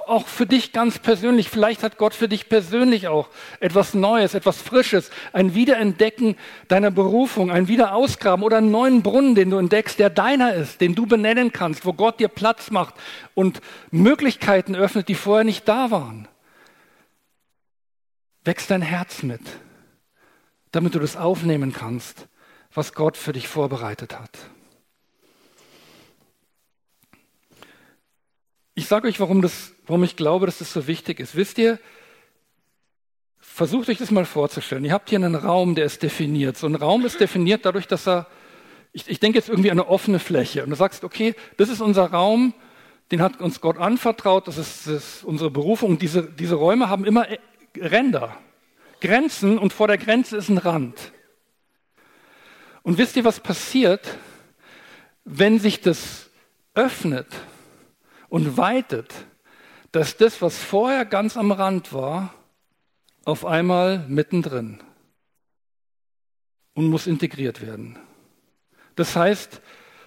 Auch 0.07 0.27
für 0.27 0.47
dich 0.47 0.73
ganz 0.73 0.99
persönlich. 0.99 1.51
Vielleicht 1.51 1.83
hat 1.83 1.99
Gott 1.99 2.15
für 2.15 2.27
dich 2.27 2.49
persönlich 2.49 3.07
auch 3.07 3.29
etwas 3.61 3.93
Neues, 3.93 4.33
etwas 4.33 4.63
Frisches, 4.63 5.11
ein 5.35 5.55
Wiederentdecken 5.55 6.35
deiner 6.69 6.91
Berufung, 6.91 7.51
ein 7.51 7.69
Wiederausgraben 7.69 8.43
oder 8.43 8.57
einen 8.57 8.71
neuen 8.71 9.03
Brunnen, 9.03 9.35
den 9.35 9.51
du 9.51 9.59
entdeckst, 9.59 9.99
der 9.99 10.09
deiner 10.09 10.55
ist, 10.55 10.81
den 10.81 10.95
du 10.95 11.05
benennen 11.05 11.53
kannst, 11.53 11.85
wo 11.85 11.93
Gott 11.93 12.19
dir 12.19 12.29
Platz 12.29 12.71
macht 12.71 12.95
und 13.35 13.61
Möglichkeiten 13.91 14.75
öffnet, 14.75 15.11
die 15.11 15.15
vorher 15.15 15.45
nicht 15.45 15.69
da 15.69 15.91
waren 15.91 16.29
wächst 18.47 18.71
dein 18.71 18.83
Herz 18.83 19.23
mit, 19.23 19.41
damit 20.71 20.95
du 20.95 20.99
das 20.99 21.17
aufnehmen 21.17 21.73
kannst, 21.73 22.29
was 22.73 22.95
Gott 22.95 23.17
für 23.17 23.33
dich 23.33 23.49
vorbereitet 23.49 24.19
hat. 24.19 24.31
Ich 28.75 28.87
sage 28.87 29.09
euch, 29.09 29.19
warum, 29.21 29.41
das, 29.41 29.73
warum 29.87 30.05
ich 30.05 30.17
glaube, 30.17 30.47
dass 30.47 30.59
das 30.59 30.73
so 30.73 30.87
wichtig 30.87 31.19
ist. 31.19 31.35
Wisst 31.35 31.57
ihr, 31.59 31.79
versucht 33.41 33.89
euch 33.89 33.97
das 33.97 34.11
mal 34.11 34.27
vorzustellen. 34.27 34.85
Ihr 34.85 34.93
habt 34.93 35.09
hier 35.09 35.19
einen 35.19 35.35
Raum, 35.35 35.75
der 35.75 35.87
ist 35.87 36.03
definiert. 36.03 36.59
So 36.59 36.67
ein 36.67 36.75
Raum 36.75 37.07
ist 37.07 37.19
definiert 37.19 37.65
dadurch, 37.65 37.87
dass 37.87 38.07
er, 38.07 38.27
ich, 38.93 39.09
ich 39.09 39.19
denke 39.19 39.39
jetzt 39.39 39.49
irgendwie 39.49 39.71
an 39.71 39.81
eine 39.81 39.89
offene 39.89 40.19
Fläche. 40.19 40.63
Und 40.63 40.71
du 40.71 40.77
sagst, 40.77 41.05
okay, 41.05 41.35
das 41.57 41.71
ist 41.71 41.81
unser 41.81 42.11
Raum, 42.11 42.53
den 43.11 43.23
hat 43.23 43.41
uns 43.41 43.63
Gott 43.63 43.79
anvertraut, 43.79 44.47
das 44.47 44.59
ist, 44.59 44.87
das 44.87 44.95
ist 44.95 45.25
unsere 45.25 45.51
Berufung. 45.51 45.99
Diese, 45.99 46.25
diese 46.25 46.57
Räume 46.57 46.91
haben 46.91 47.07
immer 47.07 47.27
Ränder, 47.81 48.37
Grenzen 49.01 49.59
und 49.59 49.73
vor 49.73 49.89
der 49.89 49.99
Grenze 49.99 50.37
ist 50.37 50.49
ein 50.49 50.59
Rand. 50.59 51.12
Und 52.83 52.99
wisst 52.99 53.17
ihr, 53.17 53.25
was 53.25 53.41
passiert, 53.41 54.17
wenn 55.25 55.59
sich 55.59 55.81
das 55.81 56.31
öffnet 56.75 57.27
und 58.29 58.57
weitet, 58.57 59.12
dass 59.93 60.17
das, 60.17 60.41
was 60.43 60.62
vorher 60.62 61.05
ganz 61.05 61.37
am 61.37 61.53
Rand 61.53 61.93
war, 61.93 62.35
auf 63.25 63.45
einmal 63.45 64.05
mittendrin 64.09 64.81
und 66.75 66.87
muss 66.87 67.07
integriert 67.07 67.61
werden. 67.61 67.99
Das 68.95 69.17
heißt, 69.17 69.61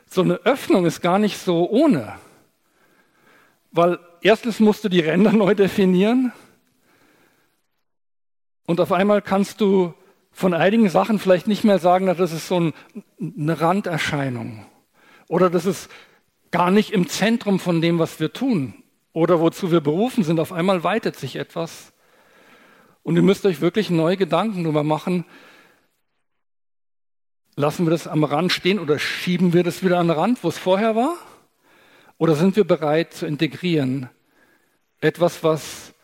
so 0.06 0.22
eine 0.22 0.36
Öffnung 0.46 0.86
ist 0.86 1.02
gar 1.02 1.20
nicht 1.20 1.38
so 1.38 1.70
ohne, 1.70 2.18
weil 3.72 4.00
erstens 4.22 4.60
musst 4.60 4.84
du 4.84 4.90
die 4.90 5.02
Ränder 5.02 5.32
neu 5.32 5.54
definieren 5.54 6.32
und 8.70 8.80
auf 8.80 8.92
einmal 8.92 9.24
kannst 9.24 9.62
du 9.62 9.96
von 10.30 10.54
einigen 10.54 10.90
Sachen 10.90 11.18
vielleicht 11.18 11.48
nicht 11.48 11.64
mehr 11.64 11.80
sagen, 11.80 12.06
dass 12.06 12.20
das 12.20 12.32
ist 12.32 12.48
so 12.48 12.60
ein, 12.60 12.74
eine 13.20 13.60
Randerscheinung. 13.60 14.64
Oder 15.28 15.50
das 15.50 15.66
ist 15.66 15.90
gar 16.52 16.70
nicht 16.70 16.92
im 16.92 17.08
Zentrum 17.08 17.60
von 17.60 17.82
dem, 17.82 17.98
was 17.98 18.20
wir 18.20 18.32
tun. 18.32 18.76
Oder 19.12 19.40
wozu 19.40 19.72
wir 19.72 19.82
berufen 19.82 20.24
sind. 20.24 20.40
Auf 20.40 20.54
einmal 20.54 20.84
weitet 20.84 21.16
sich 21.16 21.38
etwas. 21.38 21.94
Und 23.02 23.16
ihr 23.16 23.24
müsst 23.24 23.44
euch 23.48 23.60
wirklich 23.60 23.90
neue 23.90 24.18
Gedanken 24.18 24.62
darüber 24.62 24.84
machen. 24.84 25.26
Lassen 27.56 27.88
wir 27.88 27.90
das 27.90 28.06
am 28.08 28.24
Rand 28.24 28.52
stehen 28.52 28.78
oder 28.78 29.00
schieben 29.00 29.52
wir 29.52 29.64
das 29.64 29.84
wieder 29.84 29.98
an 29.98 30.10
den 30.10 30.16
Rand, 30.16 30.44
wo 30.44 30.48
es 30.48 30.60
vorher 30.60 30.96
war? 30.96 31.18
Oder 32.20 32.36
sind 32.36 32.56
wir 32.56 32.66
bereit 32.66 33.16
zu 33.16 33.26
integrieren? 33.26 34.12
Etwas, 35.02 35.44
was 35.44 35.96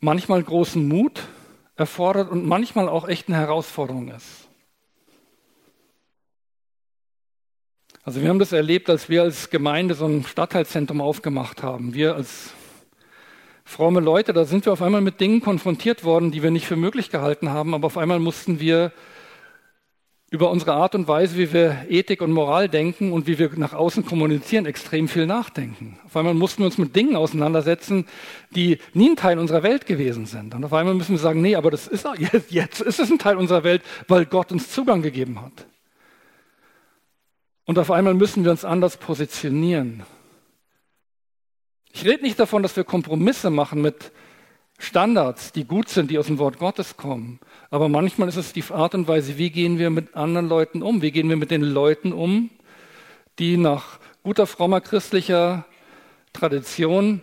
manchmal 0.00 0.42
großen 0.42 0.86
Mut 0.86 1.22
erfordert 1.78 2.30
und 2.30 2.44
manchmal 2.44 2.88
auch 2.88 3.08
echt 3.08 3.28
eine 3.28 3.38
Herausforderung 3.38 4.08
ist. 4.08 4.48
Also 8.02 8.20
wir 8.20 8.28
haben 8.28 8.38
das 8.38 8.52
erlebt, 8.52 8.90
als 8.90 9.08
wir 9.08 9.22
als 9.22 9.50
Gemeinde 9.50 9.94
so 9.94 10.06
ein 10.06 10.24
Stadtteilzentrum 10.24 11.00
aufgemacht 11.00 11.62
haben. 11.62 11.94
Wir 11.94 12.16
als 12.16 12.52
fromme 13.64 14.00
Leute, 14.00 14.32
da 14.32 14.44
sind 14.44 14.64
wir 14.64 14.72
auf 14.72 14.82
einmal 14.82 15.02
mit 15.02 15.20
Dingen 15.20 15.40
konfrontiert 15.40 16.04
worden, 16.04 16.32
die 16.32 16.42
wir 16.42 16.50
nicht 16.50 16.66
für 16.66 16.76
möglich 16.76 17.10
gehalten 17.10 17.50
haben, 17.50 17.74
aber 17.74 17.86
auf 17.86 17.98
einmal 17.98 18.18
mussten 18.18 18.60
wir 18.60 18.92
über 20.30 20.50
unsere 20.50 20.74
Art 20.74 20.94
und 20.94 21.08
Weise, 21.08 21.36
wie 21.38 21.52
wir 21.54 21.86
Ethik 21.88 22.20
und 22.20 22.32
Moral 22.32 22.68
denken 22.68 23.12
und 23.12 23.26
wie 23.26 23.38
wir 23.38 23.50
nach 23.56 23.72
außen 23.72 24.04
kommunizieren, 24.04 24.66
extrem 24.66 25.08
viel 25.08 25.26
nachdenken. 25.26 25.98
Auf 26.04 26.16
einmal 26.16 26.34
mussten 26.34 26.60
wir 26.60 26.66
uns 26.66 26.76
mit 26.76 26.94
Dingen 26.94 27.16
auseinandersetzen, 27.16 28.06
die 28.50 28.78
nie 28.92 29.10
ein 29.10 29.16
Teil 29.16 29.38
unserer 29.38 29.62
Welt 29.62 29.86
gewesen 29.86 30.26
sind. 30.26 30.54
Und 30.54 30.64
auf 30.64 30.72
einmal 30.74 30.94
müssen 30.94 31.12
wir 31.12 31.18
sagen, 31.18 31.40
nee, 31.40 31.56
aber 31.56 31.70
das 31.70 31.86
ist 31.86 32.06
jetzt, 32.18 32.50
jetzt 32.50 32.80
ist 32.82 33.00
es 33.00 33.10
ein 33.10 33.18
Teil 33.18 33.36
unserer 33.36 33.64
Welt, 33.64 33.82
weil 34.06 34.26
Gott 34.26 34.52
uns 34.52 34.70
Zugang 34.70 35.00
gegeben 35.00 35.40
hat. 35.40 35.66
Und 37.64 37.78
auf 37.78 37.90
einmal 37.90 38.14
müssen 38.14 38.44
wir 38.44 38.50
uns 38.50 38.66
anders 38.66 38.98
positionieren. 38.98 40.02
Ich 41.92 42.04
rede 42.04 42.22
nicht 42.22 42.38
davon, 42.38 42.62
dass 42.62 42.76
wir 42.76 42.84
Kompromisse 42.84 43.48
machen 43.48 43.80
mit 43.80 44.12
Standards, 44.78 45.52
die 45.52 45.64
gut 45.64 45.88
sind, 45.88 46.10
die 46.10 46.18
aus 46.18 46.26
dem 46.26 46.38
Wort 46.38 46.58
Gottes 46.58 46.96
kommen. 46.96 47.40
Aber 47.70 47.88
manchmal 47.88 48.28
ist 48.28 48.36
es 48.36 48.52
die 48.52 48.64
Art 48.70 48.94
und 48.94 49.08
Weise, 49.08 49.36
wie 49.36 49.50
gehen 49.50 49.78
wir 49.78 49.90
mit 49.90 50.14
anderen 50.14 50.48
Leuten 50.48 50.82
um? 50.82 51.02
Wie 51.02 51.10
gehen 51.10 51.28
wir 51.28 51.36
mit 51.36 51.50
den 51.50 51.62
Leuten 51.62 52.12
um, 52.12 52.50
die 53.38 53.56
nach 53.56 53.98
guter, 54.22 54.46
frommer 54.46 54.80
christlicher 54.80 55.66
Tradition 56.32 57.20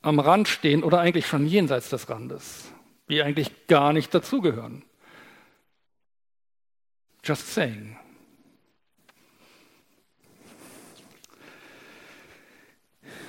am 0.00 0.18
Rand 0.18 0.48
stehen 0.48 0.82
oder 0.82 1.00
eigentlich 1.00 1.26
schon 1.26 1.46
jenseits 1.46 1.90
des 1.90 2.08
Randes, 2.08 2.64
die 3.10 3.22
eigentlich 3.22 3.66
gar 3.66 3.92
nicht 3.92 4.14
dazugehören? 4.14 4.82
Just 7.22 7.52
saying. 7.54 7.96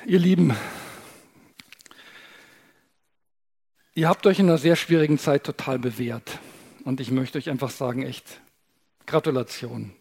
Ihr 0.06 0.20
Lieben, 0.20 0.56
Ihr 3.98 4.10
habt 4.10 4.28
euch 4.28 4.40
in 4.40 4.50
einer 4.50 4.58
sehr 4.58 4.76
schwierigen 4.76 5.18
Zeit 5.18 5.46
total 5.46 5.80
bewährt. 5.80 6.40
Und 6.84 7.00
ich 7.00 7.12
möchte 7.12 7.38
euch 7.38 7.50
einfach 7.50 7.70
sagen, 7.70 8.04
echt, 8.04 8.42
Gratulation. 9.06 9.94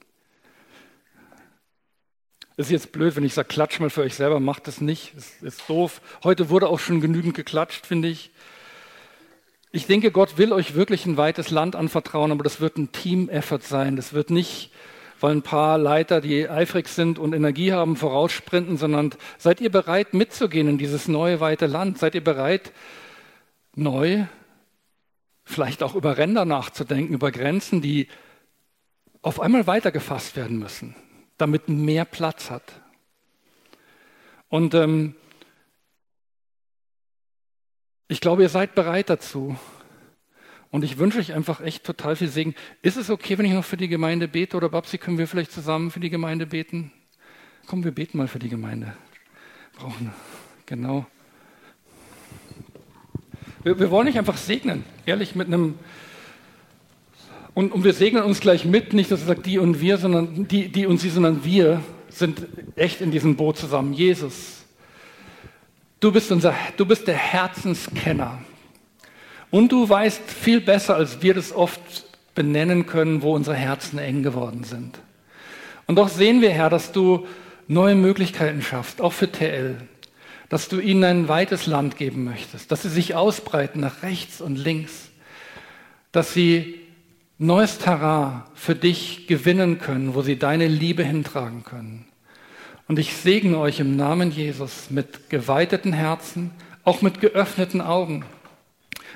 Ist 2.56 2.72
jetzt 2.72 2.90
blöd, 2.90 3.14
wenn 3.14 3.22
ich 3.22 3.34
sage, 3.34 3.46
klatsch 3.46 3.78
mal 3.78 3.90
für 3.90 4.02
euch 4.02 4.16
selber, 4.16 4.40
macht 4.40 4.66
es 4.66 4.80
nicht. 4.80 5.14
Es 5.16 5.40
ist 5.42 5.62
doof. 5.68 6.00
Heute 6.24 6.50
wurde 6.50 6.68
auch 6.70 6.80
schon 6.80 7.00
genügend 7.00 7.34
geklatscht, 7.34 7.86
finde 7.86 8.08
ich. 8.08 8.32
Ich 9.70 9.86
denke, 9.86 10.10
Gott 10.10 10.38
will 10.38 10.52
euch 10.52 10.74
wirklich 10.74 11.06
ein 11.06 11.16
weites 11.16 11.50
Land 11.50 11.76
anvertrauen, 11.76 12.32
aber 12.32 12.42
das 12.42 12.60
wird 12.60 12.76
ein 12.76 12.90
Team-Effort 12.90 13.62
sein. 13.62 13.94
Das 13.94 14.12
wird 14.12 14.28
nicht, 14.28 14.72
weil 15.20 15.36
ein 15.36 15.42
paar 15.42 15.78
Leiter, 15.78 16.20
die 16.20 16.48
eifrig 16.48 16.88
sind 16.88 17.20
und 17.20 17.32
Energie 17.32 17.72
haben, 17.72 17.94
voraussprinten, 17.94 18.76
sondern 18.76 19.14
seid 19.38 19.60
ihr 19.60 19.70
bereit 19.70 20.14
mitzugehen 20.14 20.68
in 20.68 20.78
dieses 20.78 21.06
neue, 21.06 21.38
weite 21.38 21.66
Land? 21.66 21.98
Seid 21.98 22.16
ihr 22.16 22.24
bereit, 22.24 22.72
neu, 23.74 24.24
vielleicht 25.44 25.82
auch 25.82 25.94
über 25.94 26.16
Ränder 26.18 26.44
nachzudenken, 26.44 27.14
über 27.14 27.30
Grenzen, 27.30 27.82
die 27.82 28.08
auf 29.22 29.40
einmal 29.40 29.66
weitergefasst 29.66 30.36
werden 30.36 30.58
müssen, 30.58 30.94
damit 31.38 31.68
mehr 31.68 32.04
Platz 32.04 32.50
hat. 32.50 32.80
Und 34.48 34.74
ähm, 34.74 35.14
ich 38.08 38.20
glaube, 38.20 38.42
ihr 38.42 38.48
seid 38.48 38.74
bereit 38.74 39.10
dazu. 39.10 39.56
Und 40.70 40.82
ich 40.82 40.98
wünsche 40.98 41.18
euch 41.18 41.32
einfach 41.32 41.60
echt 41.60 41.84
total 41.84 42.16
viel 42.16 42.28
Segen. 42.28 42.54
Ist 42.82 42.96
es 42.96 43.08
okay, 43.08 43.38
wenn 43.38 43.46
ich 43.46 43.52
noch 43.52 43.64
für 43.64 43.76
die 43.76 43.88
Gemeinde 43.88 44.28
bete? 44.28 44.56
Oder 44.56 44.68
Babsi, 44.68 44.98
können 44.98 45.18
wir 45.18 45.28
vielleicht 45.28 45.52
zusammen 45.52 45.90
für 45.90 46.00
die 46.00 46.10
Gemeinde 46.10 46.46
beten? 46.46 46.92
Komm, 47.66 47.84
wir 47.84 47.92
beten 47.92 48.18
mal 48.18 48.28
für 48.28 48.40
die 48.40 48.48
Gemeinde. 48.48 48.94
Brauchen, 49.76 50.12
genau. 50.66 51.06
Wir, 53.64 53.78
wir 53.78 53.90
wollen 53.90 54.06
nicht 54.06 54.18
einfach 54.18 54.36
segnen, 54.36 54.84
ehrlich, 55.06 55.34
mit 55.34 55.48
einem. 55.48 55.78
Und, 57.54 57.72
und 57.72 57.82
wir 57.82 57.94
segnen 57.94 58.22
uns 58.22 58.40
gleich 58.40 58.66
mit, 58.66 58.92
nicht, 58.92 59.10
dass 59.10 59.22
er 59.22 59.26
sagt 59.28 59.46
die 59.46 59.58
und 59.58 59.80
wir, 59.80 59.96
sondern 59.96 60.46
die, 60.46 60.68
die 60.68 60.86
und 60.86 60.98
sie, 60.98 61.08
sondern 61.08 61.44
wir 61.44 61.80
sind 62.10 62.46
echt 62.76 63.00
in 63.00 63.10
diesem 63.10 63.36
Boot 63.36 63.56
zusammen. 63.56 63.94
Jesus, 63.94 64.64
du 66.00 66.12
bist, 66.12 66.30
unser, 66.30 66.54
du 66.76 66.84
bist 66.84 67.06
der 67.08 67.16
Herzenskenner. 67.16 68.38
Und 69.50 69.72
du 69.72 69.88
weißt 69.88 70.22
viel 70.28 70.60
besser, 70.60 70.96
als 70.96 71.22
wir 71.22 71.32
das 71.32 71.52
oft 71.52 71.80
benennen 72.34 72.86
können, 72.86 73.22
wo 73.22 73.34
unsere 73.34 73.56
Herzen 73.56 73.98
eng 73.98 74.22
geworden 74.22 74.64
sind. 74.64 74.98
Und 75.86 75.96
doch 75.96 76.08
sehen 76.08 76.42
wir, 76.42 76.50
Herr, 76.50 76.70
dass 76.70 76.92
du 76.92 77.26
neue 77.66 77.94
Möglichkeiten 77.94 78.60
schaffst, 78.60 79.00
auch 79.00 79.12
für 79.12 79.30
TL, 79.30 79.76
dass 80.48 80.68
du 80.68 80.78
ihnen 80.78 81.04
ein 81.04 81.28
weites 81.28 81.66
Land 81.66 81.96
geben 81.96 82.24
möchtest, 82.24 82.70
dass 82.70 82.82
sie 82.82 82.88
sich 82.88 83.14
ausbreiten 83.14 83.80
nach 83.80 84.02
rechts 84.02 84.40
und 84.40 84.56
links, 84.56 85.10
dass 86.12 86.32
sie 86.32 86.80
neues 87.38 87.78
Terrain 87.78 88.42
für 88.54 88.74
dich 88.74 89.26
gewinnen 89.26 89.78
können, 89.78 90.14
wo 90.14 90.22
sie 90.22 90.38
deine 90.38 90.68
Liebe 90.68 91.02
hintragen 91.02 91.64
können. 91.64 92.06
Und 92.86 92.98
ich 92.98 93.16
segne 93.16 93.58
euch 93.58 93.80
im 93.80 93.96
Namen 93.96 94.30
Jesus 94.30 94.90
mit 94.90 95.30
geweiteten 95.30 95.92
Herzen, 95.92 96.50
auch 96.84 97.00
mit 97.00 97.20
geöffneten 97.20 97.80
Augen, 97.80 98.24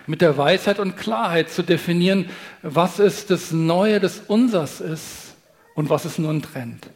mit 0.07 0.23
der 0.23 0.39
Weisheit 0.39 0.79
und 0.79 0.97
Klarheit 0.97 1.51
zu 1.51 1.63
definieren, 1.63 2.31
was 2.63 2.99
ist 2.99 3.31
das 3.31 3.53
Neue, 3.53 4.01
das 4.01 4.21
Unsers 4.27 4.81
ist 4.81 5.37
und 5.75 5.91
was 5.91 6.07
es 6.07 6.19
nun 6.19 6.41
trennt. 6.41 6.89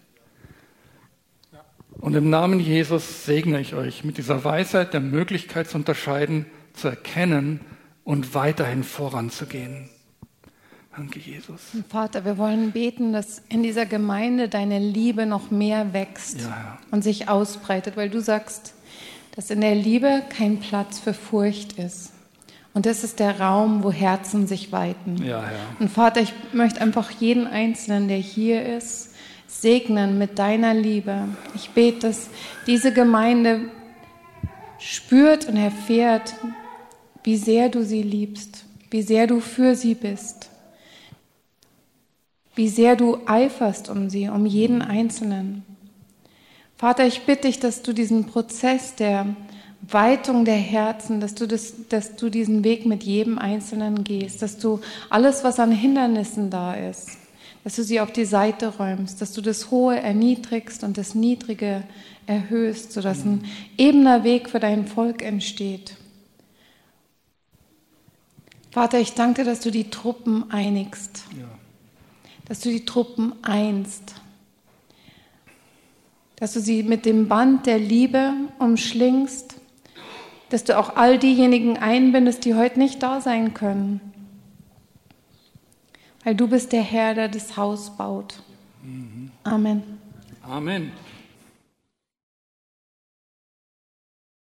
Und 2.03 2.17
im 2.17 2.31
Namen 2.31 2.59
Jesus 2.59 3.27
segne 3.27 3.61
ich 3.61 3.75
euch 3.75 4.03
mit 4.03 4.19
dieser 4.19 4.43
Weisheit 4.43 4.93
der 4.93 4.99
Möglichkeit 4.99 5.71
zu 5.71 5.79
unterscheiden, 5.79 6.47
zu 6.73 6.89
erkennen 6.89 7.61
und 8.03 8.35
weiterhin 8.35 8.83
voranzugehen. 8.83 9.89
Danke, 10.97 11.21
Jesus. 11.21 11.61
Vater, 11.89 12.25
wir 12.25 12.39
wollen 12.39 12.73
beten, 12.73 13.13
dass 13.13 13.41
in 13.49 13.63
dieser 13.63 13.87
Gemeinde 13.87 14.49
deine 14.49 14.81
Liebe 14.81 15.27
noch 15.27 15.53
mehr 15.53 15.93
wächst 15.93 16.41
ja, 16.41 16.77
und 16.91 17.05
sich 17.05 17.29
ausbreitet, 17.29 17.97
weil 17.97 18.11
du 18.11 18.21
sagst, 18.21 18.75
dass 19.37 19.51
in 19.51 19.61
der 19.61 19.77
Liebe 19.77 20.25
kein 20.37 20.59
Platz 20.59 20.99
für 20.99 21.15
Furcht 21.15 21.79
ist. 21.79 22.11
Und 22.75 22.85
das 22.85 23.05
ist 23.05 23.21
der 23.21 23.39
Raum, 23.39 23.85
wo 23.85 23.93
Herzen 23.93 24.49
sich 24.49 24.73
weiten. 24.73 25.19
Ja, 25.23 25.43
ja. 25.43 25.53
Und 25.79 25.89
Vater, 25.89 26.21
ich 26.21 26.35
möchte 26.53 26.81
einfach 26.81 27.13
jeden 27.13 27.47
Einzelnen, 27.47 28.09
der 28.09 28.19
hier 28.19 28.77
ist, 28.77 29.13
segnen 29.47 30.19
mit 30.19 30.39
deiner 30.39 30.75
Liebe. 30.75 31.29
Ich 31.55 31.71
bete, 31.71 32.09
dass 32.09 32.29
diese 32.67 32.93
Gemeinde 32.93 33.71
spürt 34.79 35.49
und 35.49 35.57
erfährt, 35.57 36.35
wie 37.25 37.37
sehr 37.37 37.69
du 37.69 37.85
sie 37.85 38.03
liebst, 38.03 38.65
wie 38.91 39.03
sehr 39.03 39.27
du 39.27 39.41
für 39.41 39.75
sie 39.75 39.95
bist, 39.95 40.51
wie 42.55 42.69
sehr 42.69 42.97
du 42.97 43.19
eiferst 43.27 43.89
um 43.89 44.11
sie, 44.11 44.29
um 44.29 44.45
jeden 44.47 44.83
Einzelnen. 44.83 45.65
Vater, 46.77 47.07
ich 47.07 47.23
bitte 47.23 47.47
dich, 47.47 47.61
dass 47.61 47.83
du 47.83 47.93
diesen 47.93 48.27
Prozess 48.27 48.97
der 48.97 49.37
Weitung 49.83 50.45
der 50.45 50.57
Herzen, 50.57 51.21
dass 51.21 51.35
du, 51.35 51.47
das, 51.47 51.89
dass 51.89 52.17
du 52.17 52.29
diesen 52.29 52.65
Weg 52.65 52.87
mit 52.87 53.03
jedem 53.03 53.39
Einzelnen 53.39 54.05
gehst, 54.05 54.43
dass 54.43 54.59
du 54.59 54.81
alles, 55.11 55.45
was 55.45 55.59
an 55.59 55.73
Hindernissen 55.73 56.51
da 56.51 56.75
ist, 56.75 57.19
dass 57.65 57.77
du 57.77 57.85
sie 57.85 58.01
auf 58.01 58.13
die 58.13 58.25
Seite 58.25 58.77
räumst, 58.77 59.21
dass 59.21 59.33
du 59.33 59.41
das 59.41 59.71
Hohe 59.71 59.99
erniedrigst 59.99 60.83
und 60.83 60.99
das 60.99 61.15
Niedrige 61.15 61.85
erhöhst, 62.27 62.93
sodass 62.93 63.25
ein 63.25 63.45
ebener 63.79 64.25
Weg 64.25 64.51
für 64.51 64.61
dein 64.61 64.87
Volk 64.87 65.23
entsteht. 65.23 65.97
Vater, 68.71 68.99
ich 68.99 69.15
danke 69.15 69.43
dir, 69.43 69.51
dass 69.51 69.61
du 69.61 69.71
die 69.71 69.91
Truppen 69.91 70.51
einigst, 70.51 71.25
ja. 71.39 71.47
dass 72.47 72.61
du 72.61 72.71
die 72.71 72.85
Truppen 72.85 73.35
einst, 73.43 74.15
dass 76.37 76.55
du 76.55 76.61
sie 76.61 76.83
mit 76.83 77.05
dem 77.05 77.29
Band 77.29 77.67
der 77.67 77.79
Liebe 77.79 78.33
umschlingst, 78.59 79.57
dass 80.49 80.65
du 80.65 80.79
auch 80.79 80.97
all 80.97 81.19
diejenigen 81.19 81.77
einbindest, 81.77 82.45
die 82.45 82.55
heute 82.55 82.79
nicht 82.79 83.03
da 83.03 83.21
sein 83.21 83.55
können 83.55 84.12
weil 86.25 86.35
du 86.35 86.49
bist 86.49 86.73
der 86.73 86.83
Herr, 86.83 87.15
der 87.15 87.29
das 87.29 87.57
Haus 87.57 87.97
baut. 87.97 88.43
Amen. 89.45 89.83
Amen. 90.43 90.93